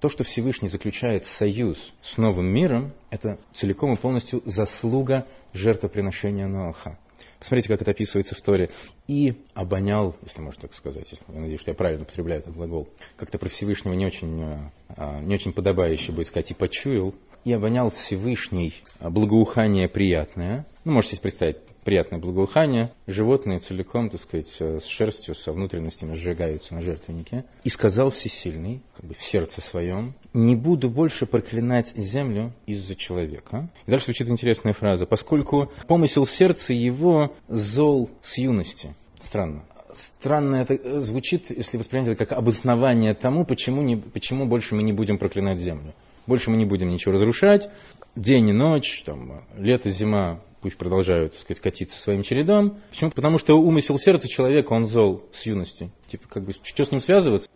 То, 0.00 0.08
что 0.08 0.24
Всевышний 0.24 0.68
заключает 0.68 1.26
союз 1.26 1.92
с 2.00 2.16
новым 2.16 2.46
миром, 2.46 2.92
это 3.10 3.38
целиком 3.52 3.92
и 3.92 3.96
полностью 3.96 4.42
заслуга 4.44 5.26
жертвоприношения 5.52 6.48
Ноаха. 6.48 6.98
Посмотрите, 7.42 7.70
как 7.70 7.82
это 7.82 7.90
описывается 7.90 8.36
в 8.36 8.40
Торе. 8.40 8.70
И 9.08 9.34
обонял, 9.54 10.14
если 10.22 10.40
можно 10.40 10.62
так 10.62 10.76
сказать, 10.76 11.10
если, 11.10 11.24
я 11.26 11.40
надеюсь, 11.40 11.60
что 11.60 11.72
я 11.72 11.74
правильно 11.74 12.04
употребляю 12.04 12.40
этот 12.40 12.54
глагол, 12.54 12.88
как-то 13.16 13.36
про 13.36 13.48
Всевышнего 13.48 13.94
не 13.94 14.06
очень, 14.06 14.44
а, 14.44 14.72
а, 14.90 15.20
не 15.20 15.34
очень 15.34 15.52
подобающе 15.52 16.12
будет 16.12 16.28
сказать, 16.28 16.52
и 16.52 16.54
почуял, 16.54 17.12
и 17.44 17.52
обонял 17.52 17.90
Всевышний 17.90 18.74
благоухание 19.00 19.88
приятное. 19.88 20.66
Ну, 20.84 20.92
можете 20.92 21.16
себе 21.16 21.22
представить, 21.22 21.56
приятное 21.84 22.18
благоухание. 22.18 22.92
Животные 23.06 23.58
целиком, 23.58 24.10
так 24.10 24.20
сказать, 24.20 24.54
э, 24.60 24.78
с 24.80 24.86
шерстью, 24.86 25.34
со 25.34 25.52
внутренностями 25.52 26.12
сжигаются 26.12 26.74
на 26.74 26.80
жертвеннике. 26.80 27.44
И 27.64 27.68
сказал 27.68 28.10
Всесильный, 28.10 28.82
как 28.96 29.06
бы 29.06 29.14
в 29.14 29.22
сердце 29.22 29.60
своем, 29.60 30.14
не 30.32 30.56
буду 30.56 30.88
больше 30.88 31.26
проклинать 31.26 31.92
землю 31.96 32.52
из-за 32.66 32.94
человека. 32.94 33.68
И 33.86 33.90
дальше 33.90 34.06
звучит 34.06 34.28
интересная 34.28 34.72
фраза. 34.72 35.06
Поскольку 35.06 35.70
помысел 35.88 36.26
сердца 36.26 36.72
его 36.72 37.34
зол 37.48 38.10
с 38.22 38.38
юности. 38.38 38.94
Странно. 39.20 39.64
Странно 39.94 40.56
это 40.56 40.74
э, 40.74 41.00
звучит, 41.00 41.50
если 41.50 41.76
воспринять 41.76 42.08
это 42.08 42.24
как 42.24 42.38
обоснование 42.38 43.14
тому, 43.14 43.44
почему, 43.44 43.82
не, 43.82 43.96
почему 43.96 44.46
больше 44.46 44.74
мы 44.74 44.82
не 44.82 44.92
будем 44.92 45.18
проклинать 45.18 45.58
землю. 45.58 45.92
Больше 46.26 46.50
мы 46.50 46.56
не 46.56 46.64
будем 46.64 46.88
ничего 46.88 47.14
разрушать. 47.14 47.68
День 48.14 48.50
и 48.50 48.52
ночь, 48.52 49.02
там, 49.04 49.44
лето, 49.56 49.90
зима, 49.90 50.40
пусть 50.60 50.76
продолжают, 50.76 51.32
так 51.32 51.40
сказать, 51.40 51.60
катиться 51.60 51.98
своим 51.98 52.22
чередом. 52.22 52.78
Почему? 52.90 53.10
Потому 53.10 53.38
что 53.38 53.54
умысел 53.54 53.98
сердца 53.98 54.28
человека, 54.28 54.72
он 54.72 54.86
зол 54.86 55.24
с 55.32 55.44
юности. 55.46 55.90
Типа, 56.06 56.28
как 56.28 56.44
бы, 56.44 56.52
что 56.52 56.84
с 56.84 56.90
ним 56.90 57.00
связываться? 57.00 57.48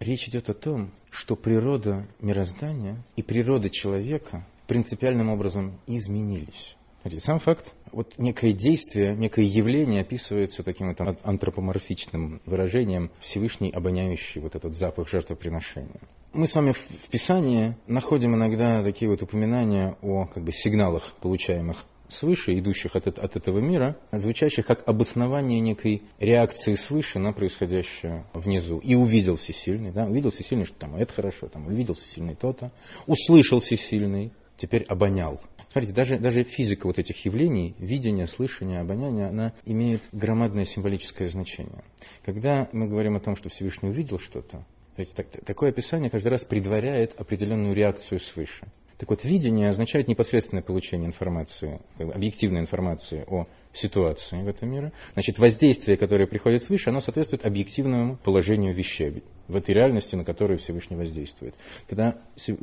Речь 0.00 0.28
идет 0.28 0.50
о 0.50 0.54
том, 0.54 0.90
что 1.10 1.36
природа 1.36 2.06
мироздания 2.20 3.02
и 3.16 3.22
природа 3.22 3.70
человека 3.70 4.46
принципиальным 4.66 5.30
образом 5.30 5.78
изменились. 5.86 6.76
Смотрите, 7.02 7.24
сам 7.24 7.38
факт, 7.38 7.74
вот 7.92 8.14
некое 8.16 8.52
действие, 8.52 9.14
некое 9.14 9.44
явление 9.44 10.00
описывается 10.00 10.62
таким 10.62 10.88
вот 10.88 11.18
антропоморфичным 11.22 12.40
выражением 12.46 13.10
Всевышний 13.20 13.70
обоняющий 13.70 14.40
вот 14.40 14.56
этот 14.56 14.74
запах 14.74 15.08
жертвоприношения. 15.08 16.00
Мы 16.34 16.48
с 16.48 16.56
вами 16.56 16.72
в, 16.72 16.78
в 16.78 17.08
Писании 17.10 17.76
находим 17.86 18.34
иногда 18.34 18.82
такие 18.82 19.08
вот 19.08 19.22
упоминания 19.22 19.96
о 20.02 20.26
как 20.26 20.42
бы, 20.42 20.50
сигналах, 20.50 21.12
получаемых 21.20 21.84
свыше, 22.08 22.58
идущих 22.58 22.96
от, 22.96 23.06
от 23.06 23.36
этого 23.36 23.60
мира, 23.60 23.96
звучащих 24.10 24.66
как 24.66 24.82
обоснование 24.88 25.60
некой 25.60 26.02
реакции 26.18 26.74
свыше 26.74 27.20
на 27.20 27.32
происходящее 27.32 28.26
внизу. 28.34 28.78
И 28.78 28.96
увидел 28.96 29.36
всесильный, 29.36 29.92
да, 29.92 30.06
увидел 30.06 30.30
всесильный, 30.30 30.64
что 30.64 30.74
там 30.74 30.96
это 30.96 31.12
хорошо, 31.12 31.46
там 31.46 31.68
увидел 31.68 31.94
всесильный 31.94 32.34
то-то, 32.34 32.72
услышал 33.06 33.60
всесильный, 33.60 34.32
теперь 34.56 34.82
обонял. 34.88 35.40
Смотрите, 35.70 35.94
даже, 35.94 36.18
даже 36.18 36.42
физика 36.42 36.88
вот 36.88 36.98
этих 36.98 37.24
явлений, 37.24 37.76
видение, 37.78 38.26
слышание, 38.26 38.80
обоняние, 38.80 39.28
она 39.28 39.52
имеет 39.66 40.02
громадное 40.10 40.64
символическое 40.64 41.28
значение. 41.28 41.84
Когда 42.24 42.68
мы 42.72 42.88
говорим 42.88 43.14
о 43.14 43.20
том, 43.20 43.36
что 43.36 43.50
Всевышний 43.50 43.90
увидел 43.90 44.18
что-то, 44.18 44.64
так, 44.96 45.26
такое 45.44 45.70
описание 45.70 46.10
каждый 46.10 46.28
раз 46.28 46.44
предваряет 46.44 47.18
определенную 47.18 47.74
реакцию 47.74 48.20
свыше. 48.20 48.66
Так 48.98 49.10
вот, 49.10 49.24
видение 49.24 49.70
означает 49.70 50.06
непосредственное 50.06 50.62
получение 50.62 51.08
информации, 51.08 51.80
объективной 51.98 52.60
информации 52.60 53.24
о 53.26 53.46
ситуации 53.72 54.40
в 54.40 54.48
этом 54.48 54.70
мире. 54.70 54.92
Значит, 55.14 55.38
воздействие, 55.38 55.96
которое 55.96 56.28
приходит 56.28 56.62
свыше, 56.62 56.90
оно 56.90 57.00
соответствует 57.00 57.44
объективному 57.44 58.16
положению 58.18 58.72
вещей 58.72 59.24
в 59.48 59.56
этой 59.56 59.74
реальности, 59.74 60.14
на 60.14 60.24
которую 60.24 60.58
Всевышний 60.58 60.96
воздействует. 60.96 61.56
Когда 61.88 62.16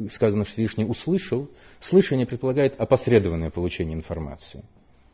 сказано, 0.09 0.45
что 0.45 0.53
Всевышний 0.53 0.85
услышал, 0.85 1.49
слышание 1.81 2.25
предполагает 2.25 2.79
опосредованное 2.79 3.49
получение 3.49 3.95
информации 3.95 4.63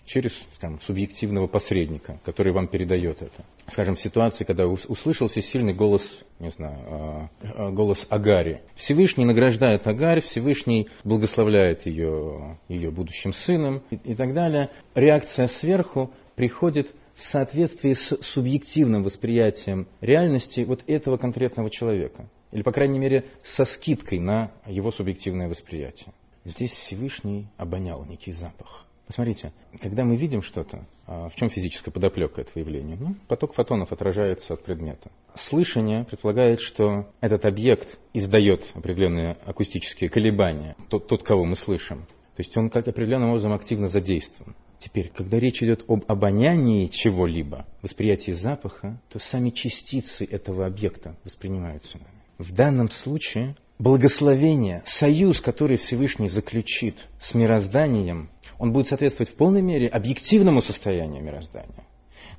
через 0.08 0.48
там, 0.60 0.80
субъективного 0.80 1.48
посредника, 1.48 2.20
который 2.24 2.54
вам 2.54 2.68
передает 2.68 3.22
это. 3.22 3.46
Скажем, 3.68 3.96
в 3.96 4.02
ситуации, 4.02 4.46
когда 4.46 4.66
услышал 4.66 5.28
всесильный 5.28 5.74
голос, 5.74 6.24
не 6.40 6.50
знаю, 6.50 6.78
а, 6.88 7.30
а, 7.42 7.70
голос 7.72 8.08
Агари. 8.10 8.62
Всевышний 8.74 9.26
награждает 9.26 9.86
Агарь, 9.86 10.22
Всевышний 10.22 10.88
благословляет 11.04 11.86
ее, 11.86 12.58
ее 12.70 12.90
будущим 12.90 13.34
сыном 13.34 13.84
и, 13.92 13.96
и 13.96 14.16
так 14.16 14.34
далее. 14.34 14.70
Реакция 14.96 15.48
сверху 15.48 16.12
приходит 16.36 16.94
в 17.14 17.24
соответствии 17.24 17.94
с 17.94 18.18
субъективным 18.22 19.04
восприятием 19.04 19.88
реальности 20.00 20.62
вот 20.62 20.84
этого 20.88 21.18
конкретного 21.18 21.70
человека. 21.70 22.30
Или, 22.54 22.62
по 22.62 22.72
крайней 22.72 23.00
мере, 23.00 23.26
со 23.44 23.66
скидкой 23.66 24.20
на 24.20 24.52
его 24.66 24.92
субъективное 24.92 25.50
восприятие. 25.50 26.14
Здесь 26.46 26.72
Всевышний 26.72 27.48
обонял 27.58 28.06
некий 28.06 28.32
запах. 28.32 28.87
Посмотрите, 29.08 29.54
когда 29.80 30.04
мы 30.04 30.18
видим 30.18 30.42
что-то, 30.42 30.86
а, 31.06 31.30
в 31.30 31.36
чем 31.36 31.50
физическая 31.50 31.94
подоплека 31.94 32.42
этого 32.42 32.60
явления? 32.60 32.98
Ну, 33.00 33.16
поток 33.30 33.54
фотонов 33.54 33.94
отражается 33.94 34.54
от 34.54 34.64
предмета. 34.64 35.10
Слышание 35.34 36.04
предполагает, 36.04 36.60
что 36.60 37.08
этот 37.22 37.46
объект 37.46 37.98
издает 38.14 38.70
определенные 38.74 39.38
акустические 39.46 40.10
колебания, 40.10 40.76
тот, 40.90 41.08
тот 41.08 41.24
кого 41.24 41.46
мы 41.46 41.56
слышим. 41.56 42.06
То 42.36 42.42
есть 42.42 42.56
он 42.58 42.70
как 42.70 42.90
определенным 42.90 43.30
образом 43.30 43.54
активно 43.54 43.88
задействован. 43.88 44.56
Теперь, 44.78 45.10
когда 45.16 45.40
речь 45.40 45.64
идет 45.64 45.86
об 45.88 46.04
обонянии 46.08 46.88
чего-либо, 46.88 47.66
восприятии 47.82 48.34
запаха, 48.34 49.02
то 49.10 49.20
сами 49.20 49.52
частицы 49.52 50.26
этого 50.26 50.66
объекта 50.66 51.16
воспринимаются. 51.24 51.98
В 52.38 52.52
данном 52.52 52.92
случае 52.92 53.56
благословение, 53.80 54.84
союз, 54.86 55.42
который 55.42 55.78
Всевышний 55.78 56.30
заключит 56.30 57.08
с 57.20 57.34
мирозданием, 57.34 58.30
он 58.58 58.72
будет 58.72 58.88
соответствовать 58.88 59.30
в 59.30 59.36
полной 59.36 59.62
мере 59.62 59.88
объективному 59.88 60.62
состоянию 60.62 61.24
мироздания. 61.24 61.86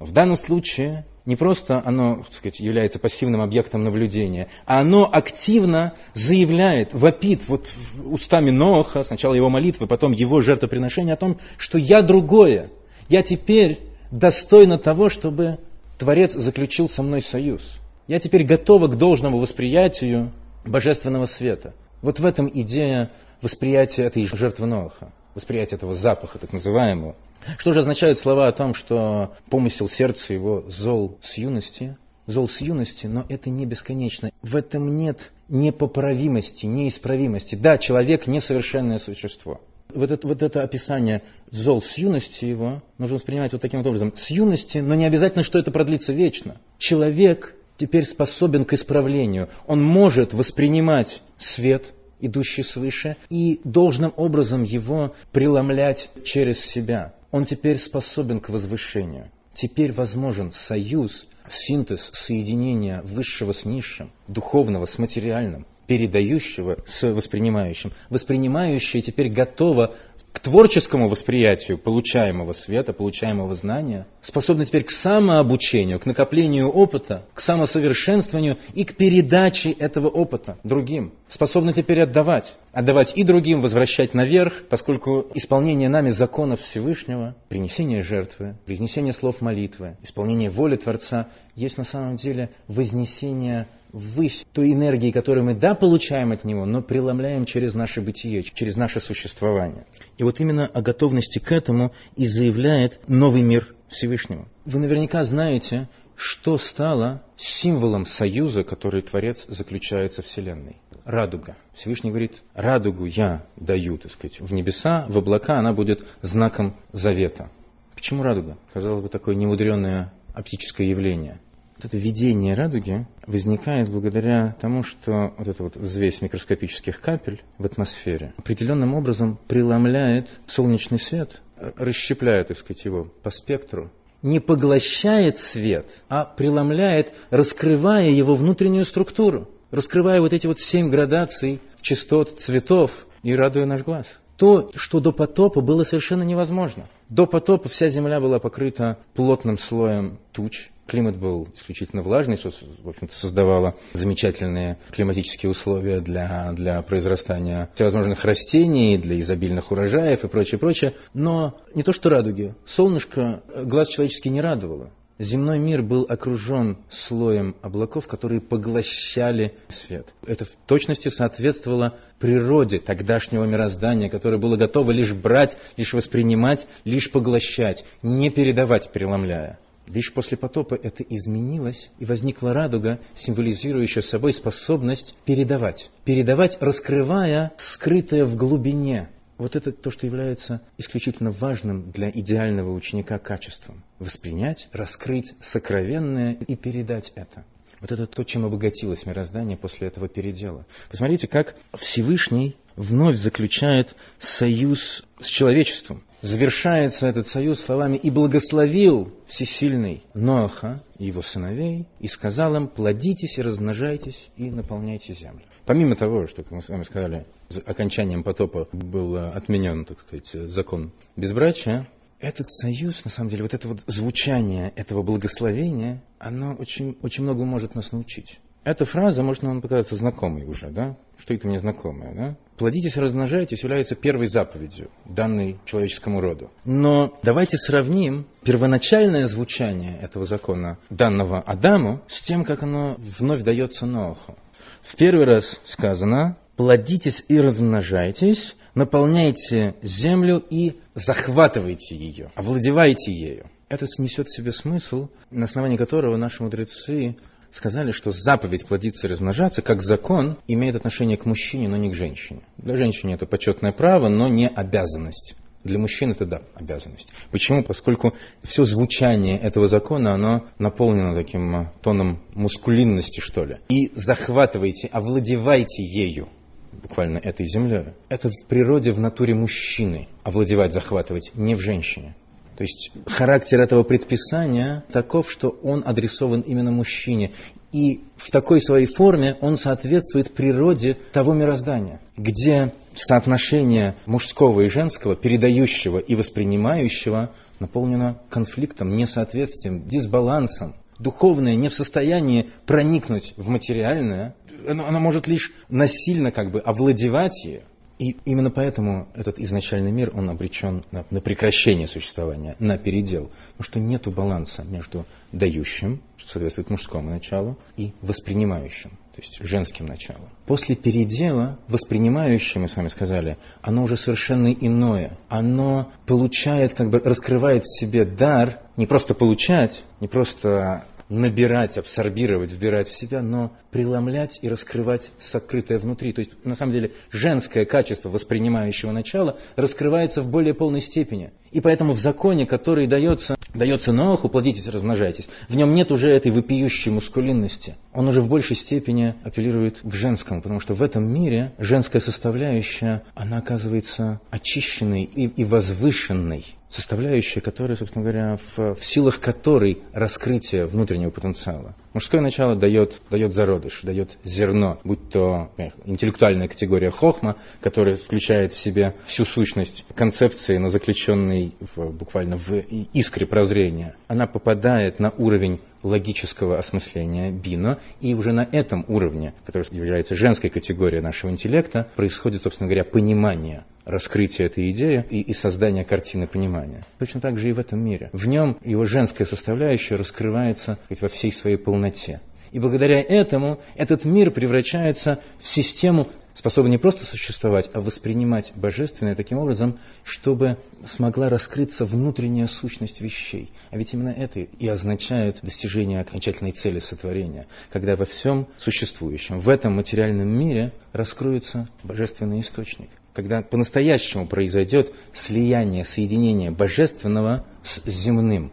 В 0.00 0.12
данном 0.12 0.36
случае 0.36 1.04
не 1.26 1.34
просто 1.36 1.82
оно 1.84 2.22
так 2.22 2.32
сказать, 2.32 2.60
является 2.60 2.98
пассивным 2.98 3.40
объектом 3.40 3.84
наблюдения, 3.84 4.48
а 4.64 4.80
оно 4.80 5.08
активно 5.12 5.94
заявляет, 6.14 6.94
вопит 6.94 7.48
вот 7.48 7.68
устами 8.04 8.50
Ноха, 8.50 9.02
сначала 9.02 9.34
его 9.34 9.50
молитвы, 9.50 9.86
потом 9.86 10.12
его 10.12 10.40
жертвоприношения 10.40 11.14
о 11.14 11.18
том, 11.18 11.38
что 11.56 11.78
я 11.78 12.02
другое, 12.02 12.70
я 13.08 13.22
теперь 13.22 13.80
достойна 14.10 14.78
того, 14.78 15.08
чтобы 15.08 15.58
Творец 15.98 16.32
заключил 16.32 16.88
со 16.88 17.02
мной 17.02 17.20
союз. 17.20 17.80
Я 18.06 18.20
теперь 18.20 18.44
готова 18.44 18.86
к 18.86 18.96
должному 18.96 19.38
восприятию 19.38 20.32
божественного 20.68 21.26
света. 21.26 21.74
Вот 22.02 22.20
в 22.20 22.26
этом 22.26 22.50
идея 22.52 23.10
восприятия 23.42 24.04
этой 24.04 24.24
жертвы 24.24 24.66
Ноаха, 24.66 25.12
восприятия 25.34 25.76
этого 25.76 25.94
запаха, 25.94 26.38
так 26.38 26.52
называемого. 26.52 27.16
Что 27.56 27.72
же 27.72 27.80
означают 27.80 28.18
слова 28.18 28.48
о 28.48 28.52
том, 28.52 28.74
что 28.74 29.34
помысел 29.50 29.88
сердца 29.88 30.34
его 30.34 30.64
зол 30.68 31.18
с 31.22 31.38
юности? 31.38 31.96
Зол 32.26 32.46
с 32.46 32.60
юности, 32.60 33.06
но 33.06 33.24
это 33.28 33.48
не 33.48 33.64
бесконечно. 33.64 34.30
В 34.42 34.56
этом 34.56 34.96
нет 34.96 35.32
непоправимости, 35.48 36.66
неисправимости. 36.66 37.54
Да, 37.54 37.78
человек 37.78 38.26
несовершенное 38.26 38.98
существо. 38.98 39.60
Вот 39.94 40.10
это, 40.10 40.28
вот 40.28 40.42
это 40.42 40.62
описание 40.62 41.22
зол 41.50 41.80
с 41.80 41.96
юности 41.96 42.44
его 42.44 42.82
нужно 42.98 43.14
воспринимать 43.14 43.52
вот 43.52 43.62
таким 43.62 43.80
вот 43.80 43.86
образом. 43.86 44.12
С 44.14 44.30
юности, 44.30 44.78
но 44.78 44.94
не 44.94 45.06
обязательно, 45.06 45.42
что 45.42 45.58
это 45.58 45.70
продлится 45.70 46.12
вечно. 46.12 46.56
Человек 46.76 47.54
теперь 47.78 48.04
способен 48.04 48.66
к 48.66 48.74
исправлению. 48.74 49.48
Он 49.66 49.82
может 49.82 50.34
воспринимать 50.34 51.22
свет, 51.38 51.94
идущий 52.20 52.62
свыше, 52.62 53.16
и 53.30 53.60
должным 53.64 54.12
образом 54.16 54.64
его 54.64 55.14
преломлять 55.32 56.10
через 56.24 56.60
себя. 56.60 57.14
Он 57.30 57.46
теперь 57.46 57.78
способен 57.78 58.40
к 58.40 58.50
возвышению. 58.50 59.30
Теперь 59.54 59.92
возможен 59.92 60.52
союз, 60.52 61.26
синтез, 61.48 62.10
соединение 62.12 63.00
высшего 63.02 63.52
с 63.52 63.64
низшим, 63.64 64.10
духовного 64.26 64.84
с 64.84 64.98
материальным, 64.98 65.66
передающего 65.86 66.78
с 66.86 67.02
воспринимающим. 67.02 67.92
Воспринимающее 68.10 69.02
теперь 69.02 69.30
готово 69.30 69.94
к 70.38 70.40
творческому 70.40 71.08
восприятию 71.08 71.78
получаемого 71.78 72.52
света, 72.52 72.92
получаемого 72.92 73.56
знания, 73.56 74.06
способны 74.20 74.64
теперь 74.64 74.84
к 74.84 74.90
самообучению, 74.92 75.98
к 75.98 76.06
накоплению 76.06 76.68
опыта, 76.70 77.24
к 77.34 77.40
самосовершенствованию 77.40 78.56
и 78.72 78.84
к 78.84 78.94
передаче 78.94 79.72
этого 79.72 80.06
опыта 80.06 80.56
другим. 80.62 81.12
Способны 81.28 81.72
теперь 81.72 82.02
отдавать. 82.02 82.54
Отдавать 82.70 83.14
и 83.16 83.24
другим, 83.24 83.62
возвращать 83.62 84.14
наверх, 84.14 84.62
поскольку 84.68 85.26
исполнение 85.34 85.88
нами 85.88 86.10
законов 86.10 86.60
Всевышнего, 86.60 87.34
принесение 87.48 88.04
жертвы, 88.04 88.54
произнесение 88.64 89.12
слов 89.12 89.40
молитвы, 89.40 89.96
исполнение 90.04 90.50
воли 90.50 90.76
Творца 90.76 91.26
есть 91.56 91.78
на 91.78 91.84
самом 91.84 92.14
деле 92.14 92.50
вознесение 92.68 93.66
ввысь 93.92 94.44
той 94.52 94.72
энергии, 94.72 95.10
которую 95.10 95.44
мы, 95.44 95.54
да, 95.54 95.74
получаем 95.74 96.32
от 96.32 96.44
Него, 96.44 96.66
но 96.66 96.82
преломляем 96.82 97.44
через 97.44 97.74
наше 97.74 98.00
бытие, 98.00 98.42
через 98.42 98.76
наше 98.76 99.00
существование. 99.00 99.86
И 100.16 100.22
вот 100.22 100.40
именно 100.40 100.66
о 100.66 100.82
готовности 100.82 101.38
к 101.38 101.52
этому 101.52 101.92
и 102.16 102.26
заявляет 102.26 103.00
новый 103.08 103.42
мир 103.42 103.74
Всевышнего. 103.88 104.48
Вы 104.64 104.80
наверняка 104.80 105.24
знаете, 105.24 105.88
что 106.18 106.58
стало 106.58 107.22
символом 107.36 108.04
союза, 108.04 108.64
который 108.64 109.02
Творец 109.02 109.46
заключает 109.48 110.14
со 110.14 110.22
Вселенной. 110.22 110.76
Радуга. 111.04 111.56
Всевышний 111.72 112.10
говорит, 112.10 112.42
радугу 112.54 113.06
я 113.06 113.46
даю, 113.56 113.96
так 113.98 114.12
сказать, 114.12 114.40
в 114.40 114.52
небеса, 114.52 115.06
в 115.08 115.16
облака, 115.16 115.58
она 115.58 115.72
будет 115.72 116.04
знаком 116.20 116.76
завета. 116.92 117.50
Почему 117.94 118.22
радуга? 118.22 118.58
Казалось 118.74 119.02
бы, 119.02 119.08
такое 119.08 119.36
немудренное 119.36 120.12
оптическое 120.34 120.88
явление. 120.88 121.40
Вот 121.78 121.84
это 121.84 121.96
видение 121.96 122.54
радуги 122.54 123.06
возникает 123.28 123.88
благодаря 123.88 124.56
тому, 124.60 124.82
что 124.82 125.32
вот 125.38 125.46
эта 125.46 125.62
вот 125.62 125.76
взвесь 125.76 126.20
микроскопических 126.20 127.00
капель 127.00 127.40
в 127.56 127.64
атмосфере 127.64 128.34
определенным 128.36 128.94
образом 128.94 129.38
преломляет 129.46 130.28
солнечный 130.46 130.98
свет, 130.98 131.40
расщепляет, 131.76 132.48
так 132.48 132.58
сказать, 132.58 132.84
его 132.84 133.04
по 133.22 133.30
спектру, 133.30 133.92
не 134.22 134.40
поглощает 134.40 135.38
свет, 135.38 135.88
а 136.08 136.24
преломляет, 136.24 137.12
раскрывая 137.30 138.10
его 138.10 138.34
внутреннюю 138.34 138.84
структуру, 138.84 139.48
раскрывая 139.70 140.20
вот 140.20 140.32
эти 140.32 140.48
вот 140.48 140.58
семь 140.58 140.90
градаций 140.90 141.60
частот 141.80 142.40
цветов 142.40 143.06
и 143.22 143.36
радуя 143.36 143.66
наш 143.66 143.84
глаз. 143.84 144.06
То, 144.36 144.72
что 144.74 144.98
до 144.98 145.12
потопа 145.12 145.60
было 145.60 145.84
совершенно 145.84 146.24
невозможно. 146.24 146.88
До 147.08 147.26
потопа 147.26 147.68
вся 147.68 147.88
земля 147.88 148.20
была 148.20 148.40
покрыта 148.40 148.98
плотным 149.14 149.58
слоем 149.58 150.18
туч, 150.32 150.70
Климат 150.88 151.18
был 151.18 151.48
исключительно 151.54 152.00
влажный, 152.00 152.36
что, 152.36 152.48
в 152.48 152.88
общем-то, 152.88 153.14
создавало 153.14 153.74
замечательные 153.92 154.78
климатические 154.90 155.50
условия 155.50 156.00
для, 156.00 156.52
для 156.52 156.80
произрастания 156.80 157.68
всевозможных 157.74 158.24
растений, 158.24 158.96
для 158.96 159.20
изобильных 159.20 159.70
урожаев 159.70 160.24
и 160.24 160.28
прочее, 160.28 160.58
прочее. 160.58 160.94
Но 161.12 161.60
не 161.74 161.82
то 161.82 161.92
что 161.92 162.08
радуги. 162.08 162.54
Солнышко 162.64 163.42
глаз 163.64 163.88
человеческий 163.88 164.30
не 164.30 164.40
радовало. 164.40 164.90
земной 165.18 165.58
мир 165.58 165.82
был 165.82 166.06
окружен 166.08 166.78
слоем 166.88 167.54
облаков, 167.60 168.08
которые 168.08 168.40
поглощали 168.40 169.54
свет. 169.68 170.14
Это 170.26 170.46
в 170.46 170.56
точности 170.66 171.10
соответствовало 171.10 171.98
природе 172.18 172.78
тогдашнего 172.78 173.44
мироздания, 173.44 174.08
которое 174.08 174.38
было 174.38 174.56
готово 174.56 174.92
лишь 174.92 175.12
брать, 175.12 175.58
лишь 175.76 175.92
воспринимать, 175.92 176.66
лишь 176.86 177.10
поглощать, 177.10 177.84
не 178.00 178.30
передавать, 178.30 178.90
переломляя. 178.90 179.58
Лишь 179.88 180.12
после 180.12 180.36
потопа 180.36 180.74
это 180.74 181.02
изменилось, 181.02 181.90
и 181.98 182.04
возникла 182.04 182.52
радуга, 182.52 183.00
символизирующая 183.16 184.02
собой 184.02 184.32
способность 184.32 185.14
передавать. 185.24 185.90
Передавать, 186.04 186.58
раскрывая 186.60 187.52
скрытое 187.56 188.24
в 188.24 188.36
глубине. 188.36 189.08
Вот 189.38 189.56
это 189.56 189.72
то, 189.72 189.90
что 189.90 190.06
является 190.06 190.60
исключительно 190.78 191.30
важным 191.30 191.90
для 191.90 192.10
идеального 192.10 192.72
ученика 192.72 193.18
качеством. 193.18 193.82
Воспринять, 193.98 194.68
раскрыть 194.72 195.34
сокровенное 195.40 196.36
и 196.46 196.56
передать 196.56 197.12
это. 197.14 197.44
Вот 197.80 197.92
это 197.92 198.06
то, 198.06 198.24
чем 198.24 198.44
обогатилось 198.44 199.06
мироздание 199.06 199.56
после 199.56 199.86
этого 199.86 200.08
передела. 200.08 200.66
Посмотрите, 200.90 201.28
как 201.28 201.54
Всевышний 201.76 202.56
вновь 202.78 203.16
заключает 203.16 203.94
союз 204.18 205.04
с 205.20 205.26
человечеством. 205.26 206.04
Завершается 206.22 207.06
этот 207.06 207.26
союз 207.26 207.60
словами 207.60 207.96
«И 207.96 208.10
благословил 208.10 209.12
всесильный 209.26 210.02
Ноаха 210.14 210.82
и 210.98 211.06
его 211.06 211.22
сыновей, 211.22 211.86
и 212.00 212.08
сказал 212.08 212.56
им, 212.56 212.68
плодитесь 212.68 213.38
и 213.38 213.42
размножайтесь, 213.42 214.30
и 214.36 214.50
наполняйте 214.50 215.12
землю». 215.12 215.42
Помимо 215.66 215.96
того, 215.96 216.26
что, 216.26 216.42
как 216.42 216.52
мы 216.52 216.62
с 216.62 216.68
вами 216.68 216.84
сказали, 216.84 217.26
окончанием 217.66 218.22
потопа 218.22 218.68
был 218.72 219.16
отменен, 219.16 219.84
так 219.84 220.00
сказать, 220.00 220.50
закон 220.50 220.92
безбрачия, 221.16 221.88
этот 222.20 222.50
союз, 222.50 223.04
на 223.04 223.10
самом 223.10 223.30
деле, 223.30 223.42
вот 223.42 223.54
это 223.54 223.68
вот 223.68 223.84
звучание 223.86 224.72
этого 224.74 225.02
благословения, 225.02 226.02
оно 226.18 226.54
очень, 226.54 226.96
очень 227.02 227.22
много 227.22 227.44
может 227.44 227.74
нас 227.74 227.92
научить. 227.92 228.40
Эта 228.68 228.84
фраза, 228.84 229.22
может, 229.22 229.44
нам 229.44 229.62
показаться 229.62 229.94
знакомой 229.94 230.44
уже, 230.44 230.68
да? 230.68 230.94
Что 231.16 231.32
это 231.32 231.46
мне 231.48 231.58
знакомое, 231.58 232.14
да? 232.14 232.36
Плодитесь 232.58 232.98
размножайтесь 232.98 233.62
является 233.62 233.94
первой 233.94 234.26
заповедью, 234.26 234.90
данной 235.06 235.58
человеческому 235.64 236.20
роду. 236.20 236.50
Но 236.66 237.18
давайте 237.22 237.56
сравним 237.56 238.26
первоначальное 238.44 239.26
звучание 239.26 239.98
этого 240.02 240.26
закона, 240.26 240.76
данного 240.90 241.40
Адаму, 241.40 242.02
с 242.08 242.20
тем, 242.20 242.44
как 242.44 242.62
оно 242.62 242.96
вновь 242.98 243.40
дается 243.40 243.86
Ноаху. 243.86 244.36
В 244.82 244.96
первый 244.96 245.24
раз 245.24 245.62
сказано, 245.64 246.36
плодитесь 246.56 247.24
и 247.26 247.40
размножайтесь, 247.40 248.54
наполняйте 248.74 249.76
землю 249.80 250.44
и 250.50 250.78
захватывайте 250.92 251.96
ее, 251.96 252.32
овладевайте 252.34 253.14
ею. 253.14 253.46
Это 253.70 253.86
несет 253.96 254.28
в 254.28 254.36
себе 254.36 254.52
смысл, 254.52 255.08
на 255.30 255.46
основании 255.46 255.78
которого 255.78 256.18
наши 256.18 256.42
мудрецы 256.42 257.16
сказали, 257.50 257.92
что 257.92 258.10
заповедь 258.12 258.66
плодиться 258.66 259.06
и 259.06 259.10
размножаться, 259.10 259.62
как 259.62 259.82
закон, 259.82 260.38
имеет 260.46 260.76
отношение 260.76 261.16
к 261.16 261.26
мужчине, 261.26 261.68
но 261.68 261.76
не 261.76 261.90
к 261.90 261.94
женщине. 261.94 262.42
Для 262.56 262.76
женщины 262.76 263.12
это 263.12 263.26
почетное 263.26 263.72
право, 263.72 264.08
но 264.08 264.28
не 264.28 264.48
обязанность. 264.48 265.34
Для 265.64 265.78
мужчин 265.78 266.12
это, 266.12 266.24
да, 266.24 266.42
обязанность. 266.54 267.12
Почему? 267.32 267.64
Поскольку 267.64 268.14
все 268.42 268.64
звучание 268.64 269.38
этого 269.38 269.66
закона, 269.66 270.14
оно 270.14 270.46
наполнено 270.58 271.14
таким 271.14 271.54
а, 271.54 271.72
тоном 271.82 272.22
мускулинности, 272.32 273.20
что 273.20 273.44
ли. 273.44 273.58
И 273.68 273.90
захватывайте, 273.94 274.88
овладевайте 274.88 275.82
ею 275.82 276.28
буквально 276.72 277.18
этой 277.18 277.46
землей. 277.46 277.94
Это 278.08 278.30
в 278.30 278.46
природе, 278.46 278.92
в 278.92 279.00
натуре 279.00 279.34
мужчины 279.34 280.08
овладевать, 280.22 280.72
захватывать, 280.72 281.32
не 281.34 281.54
в 281.54 281.60
женщине. 281.60 282.14
То 282.58 282.64
есть 282.64 282.90
характер 283.06 283.60
этого 283.60 283.84
предписания 283.84 284.82
таков, 284.90 285.30
что 285.30 285.50
он 285.62 285.84
адресован 285.86 286.40
именно 286.40 286.72
мужчине. 286.72 287.30
И 287.70 288.00
в 288.16 288.32
такой 288.32 288.60
своей 288.60 288.86
форме 288.86 289.36
он 289.40 289.56
соответствует 289.56 290.32
природе 290.32 290.96
того 291.12 291.34
мироздания, 291.34 292.00
где 292.16 292.72
соотношение 292.94 293.94
мужского 294.06 294.62
и 294.62 294.66
женского, 294.66 295.14
передающего 295.14 295.98
и 295.98 296.16
воспринимающего, 296.16 297.30
наполнено 297.60 298.20
конфликтом, 298.28 298.96
несоответствием, 298.96 299.86
дисбалансом. 299.86 300.74
Духовное 300.98 301.54
не 301.54 301.68
в 301.68 301.74
состоянии 301.74 302.50
проникнуть 302.66 303.34
в 303.36 303.50
материальное, 303.50 304.34
оно, 304.66 304.98
может 304.98 305.28
лишь 305.28 305.52
насильно 305.68 306.32
как 306.32 306.50
бы 306.50 306.58
овладевать 306.58 307.44
ее. 307.44 307.62
И 307.98 308.16
именно 308.24 308.50
поэтому 308.50 309.08
этот 309.14 309.40
изначальный 309.40 309.90
мир, 309.90 310.12
он 310.14 310.30
обречен 310.30 310.84
на, 310.92 311.04
на 311.10 311.20
прекращение 311.20 311.88
существования, 311.88 312.54
на 312.60 312.78
передел. 312.78 313.30
Потому 313.56 313.64
что 313.64 313.80
нет 313.80 314.06
баланса 314.08 314.62
между 314.62 315.04
дающим, 315.32 316.00
что 316.16 316.30
соответствует 316.30 316.70
мужскому 316.70 317.10
началу, 317.10 317.58
и 317.76 317.92
воспринимающим, 318.00 318.90
то 318.90 319.20
есть 319.20 319.44
женским 319.44 319.86
началом. 319.86 320.28
После 320.46 320.76
передела 320.76 321.58
воспринимающее, 321.66 322.60
мы 322.60 322.68
с 322.68 322.76
вами 322.76 322.88
сказали, 322.88 323.36
оно 323.62 323.82
уже 323.82 323.96
совершенно 323.96 324.52
иное. 324.52 325.18
Оно 325.28 325.90
получает, 326.06 326.74
как 326.74 326.90
бы 326.90 327.00
раскрывает 327.00 327.64
в 327.64 327.80
себе 327.80 328.04
дар, 328.04 328.60
не 328.76 328.86
просто 328.86 329.14
получать, 329.14 329.82
не 330.00 330.06
просто 330.06 330.84
набирать, 331.08 331.78
абсорбировать, 331.78 332.52
вбирать 332.52 332.88
в 332.88 332.92
себя, 332.92 333.22
но 333.22 333.52
преломлять 333.70 334.38
и 334.42 334.48
раскрывать 334.48 335.10
сокрытое 335.20 335.78
внутри. 335.78 336.12
То 336.12 336.20
есть, 336.20 336.44
на 336.44 336.54
самом 336.54 336.72
деле, 336.72 336.92
женское 337.10 337.64
качество 337.64 338.08
воспринимающего 338.08 338.92
начала 338.92 339.38
раскрывается 339.56 340.22
в 340.22 340.28
более 340.28 340.54
полной 340.54 340.80
степени. 340.80 341.30
И 341.50 341.60
поэтому 341.60 341.94
в 341.94 341.98
законе, 341.98 342.46
который 342.46 342.86
дается, 342.86 343.36
дается 343.54 343.92
Ноаху, 343.92 344.28
плодитесь, 344.28 344.68
размножайтесь, 344.68 345.28
в 345.48 345.56
нем 345.56 345.74
нет 345.74 345.90
уже 345.90 346.10
этой 346.10 346.30
вопиющей 346.30 346.90
мускулинности. 346.90 347.76
Он 347.92 348.08
уже 348.08 348.20
в 348.20 348.28
большей 348.28 348.56
степени 348.56 349.14
апеллирует 349.24 349.80
к 349.82 349.94
женскому, 349.94 350.42
потому 350.42 350.60
что 350.60 350.74
в 350.74 350.82
этом 350.82 351.10
мире 351.10 351.52
женская 351.58 352.00
составляющая, 352.00 353.02
она 353.14 353.38
оказывается 353.38 354.20
очищенной 354.30 355.04
и, 355.04 355.26
и 355.26 355.44
возвышенной 355.44 356.44
составляющая, 356.68 357.40
которая, 357.40 357.76
собственно 357.76 358.02
говоря, 358.02 358.38
в, 358.56 358.74
в 358.74 358.84
силах 358.84 359.20
которой 359.20 359.78
раскрытие 359.92 360.66
внутреннего 360.66 361.10
потенциала. 361.10 361.74
Мужское 361.92 362.20
начало 362.20 362.54
дает, 362.56 363.00
дает 363.10 363.34
зародыш, 363.34 363.80
дает 363.82 364.18
зерно, 364.24 364.78
будь 364.84 365.10
то 365.10 365.50
интеллектуальная 365.84 366.48
категория 366.48 366.90
хохма, 366.90 367.36
которая 367.60 367.96
включает 367.96 368.52
в 368.52 368.58
себе 368.58 368.94
всю 369.04 369.24
сущность 369.24 369.84
концепции, 369.94 370.58
но 370.58 370.68
заключенной 370.68 371.54
в, 371.60 371.90
буквально 371.90 372.36
в 372.36 372.52
искре 372.92 373.26
прозрения. 373.26 373.96
Она 374.06 374.26
попадает 374.26 375.00
на 375.00 375.10
уровень 375.10 375.60
логического 375.82 376.58
осмысления 376.58 377.30
бино, 377.30 377.78
и 378.00 378.14
уже 378.14 378.32
на 378.32 378.46
этом 378.50 378.84
уровне, 378.88 379.32
который 379.46 379.64
является 379.70 380.14
женской 380.14 380.50
категорией 380.50 381.00
нашего 381.00 381.30
интеллекта, 381.30 381.88
происходит, 381.96 382.42
собственно 382.42 382.68
говоря, 382.68 382.84
понимание 382.84 383.64
раскрытие 383.88 384.46
этой 384.46 384.70
идеи 384.70 385.04
и, 385.10 385.20
и 385.22 385.32
создание 385.32 385.84
картины 385.84 386.26
понимания. 386.26 386.84
Точно 386.98 387.20
так 387.20 387.38
же 387.38 387.48
и 387.48 387.52
в 387.52 387.58
этом 387.58 387.82
мире. 387.82 388.10
В 388.12 388.28
нем 388.28 388.58
его 388.62 388.84
женская 388.84 389.24
составляющая 389.24 389.96
раскрывается 389.96 390.78
сказать, 390.84 391.02
во 391.02 391.08
всей 391.08 391.32
своей 391.32 391.56
полноте. 391.56 392.20
И 392.52 392.58
благодаря 392.58 393.00
этому 393.00 393.60
этот 393.74 394.04
мир 394.04 394.30
превращается 394.30 395.20
в 395.38 395.46
систему, 395.46 396.08
способную 396.32 396.72
не 396.72 396.78
просто 396.78 397.04
существовать, 397.04 397.68
а 397.72 397.80
воспринимать 397.80 398.52
божественное 398.54 399.14
таким 399.14 399.38
образом, 399.38 399.78
чтобы 400.02 400.56
смогла 400.86 401.28
раскрыться 401.28 401.84
внутренняя 401.84 402.46
сущность 402.46 403.00
вещей. 403.00 403.50
А 403.70 403.76
ведь 403.76 403.92
именно 403.92 404.10
это 404.10 404.40
и 404.40 404.68
означает 404.68 405.38
достижение 405.42 406.00
окончательной 406.00 406.52
цели 406.52 406.78
сотворения, 406.78 407.46
когда 407.70 407.96
во 407.96 408.04
всем 408.04 408.46
существующем, 408.56 409.38
в 409.38 409.48
этом 409.48 409.74
материальном 409.74 410.28
мире 410.28 410.72
раскроется 410.92 411.68
божественный 411.82 412.40
источник 412.40 412.88
когда 413.18 413.42
по-настоящему 413.42 414.28
произойдет 414.28 414.92
слияние, 415.12 415.84
соединение 415.84 416.52
божественного 416.52 417.44
с 417.64 417.82
земным. 417.84 418.52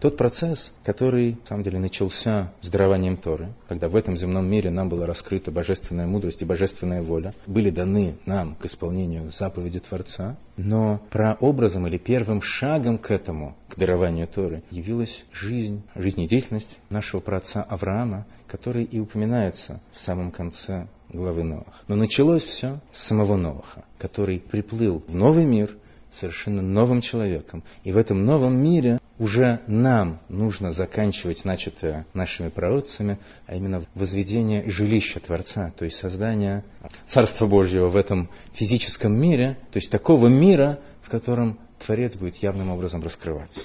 Тот 0.00 0.16
процесс, 0.16 0.72
который, 0.82 1.32
на 1.32 1.46
самом 1.46 1.62
деле, 1.62 1.78
начался 1.78 2.50
с 2.62 2.70
дарованием 2.70 3.18
Торы, 3.18 3.52
когда 3.68 3.90
в 3.90 3.96
этом 3.96 4.16
земном 4.16 4.48
мире 4.48 4.70
нам 4.70 4.88
была 4.88 5.04
раскрыта 5.04 5.50
божественная 5.50 6.06
мудрость 6.06 6.40
и 6.40 6.46
божественная 6.46 7.02
воля, 7.02 7.34
были 7.46 7.68
даны 7.68 8.16
нам 8.24 8.54
к 8.54 8.64
исполнению 8.64 9.30
заповеди 9.30 9.80
Творца, 9.80 10.38
но 10.56 11.02
прообразом 11.10 11.86
или 11.86 11.98
первым 11.98 12.40
шагом 12.40 12.96
к 12.96 13.10
этому, 13.10 13.58
к 13.68 13.76
дарованию 13.76 14.26
Торы, 14.26 14.62
явилась 14.70 15.26
жизнь, 15.34 15.82
жизнедеятельность 15.94 16.78
нашего 16.88 17.20
праотца 17.20 17.62
Авраама, 17.62 18.24
который 18.46 18.84
и 18.84 18.98
упоминается 18.98 19.82
в 19.92 20.00
самом 20.00 20.30
конце 20.30 20.86
главы 21.12 21.42
Ноаха. 21.44 21.72
Но 21.88 21.96
началось 21.96 22.44
все 22.44 22.80
с 22.92 23.02
самого 23.02 23.36
Ноаха, 23.36 23.84
который 23.98 24.40
приплыл 24.40 25.02
в 25.06 25.14
новый 25.14 25.44
мир 25.44 25.76
совершенно 26.12 26.62
новым 26.62 27.00
человеком. 27.00 27.62
И 27.84 27.92
в 27.92 27.96
этом 27.96 28.24
новом 28.24 28.56
мире 28.56 28.98
уже 29.18 29.60
нам 29.66 30.20
нужно 30.28 30.72
заканчивать 30.72 31.44
начатое 31.44 32.06
нашими 32.14 32.48
пророкцами, 32.48 33.18
а 33.46 33.56
именно 33.56 33.82
возведение 33.94 34.68
жилища 34.68 35.20
Творца, 35.20 35.72
то 35.76 35.84
есть 35.84 35.96
создание 35.96 36.64
Царства 37.06 37.46
Божьего 37.46 37.88
в 37.88 37.96
этом 37.96 38.28
физическом 38.52 39.12
мире, 39.12 39.58
то 39.72 39.78
есть 39.78 39.90
такого 39.90 40.28
мира, 40.28 40.78
в 41.02 41.10
котором 41.10 41.58
Творец 41.84 42.16
будет 42.16 42.36
явным 42.36 42.70
образом 42.70 43.02
раскрываться. 43.02 43.62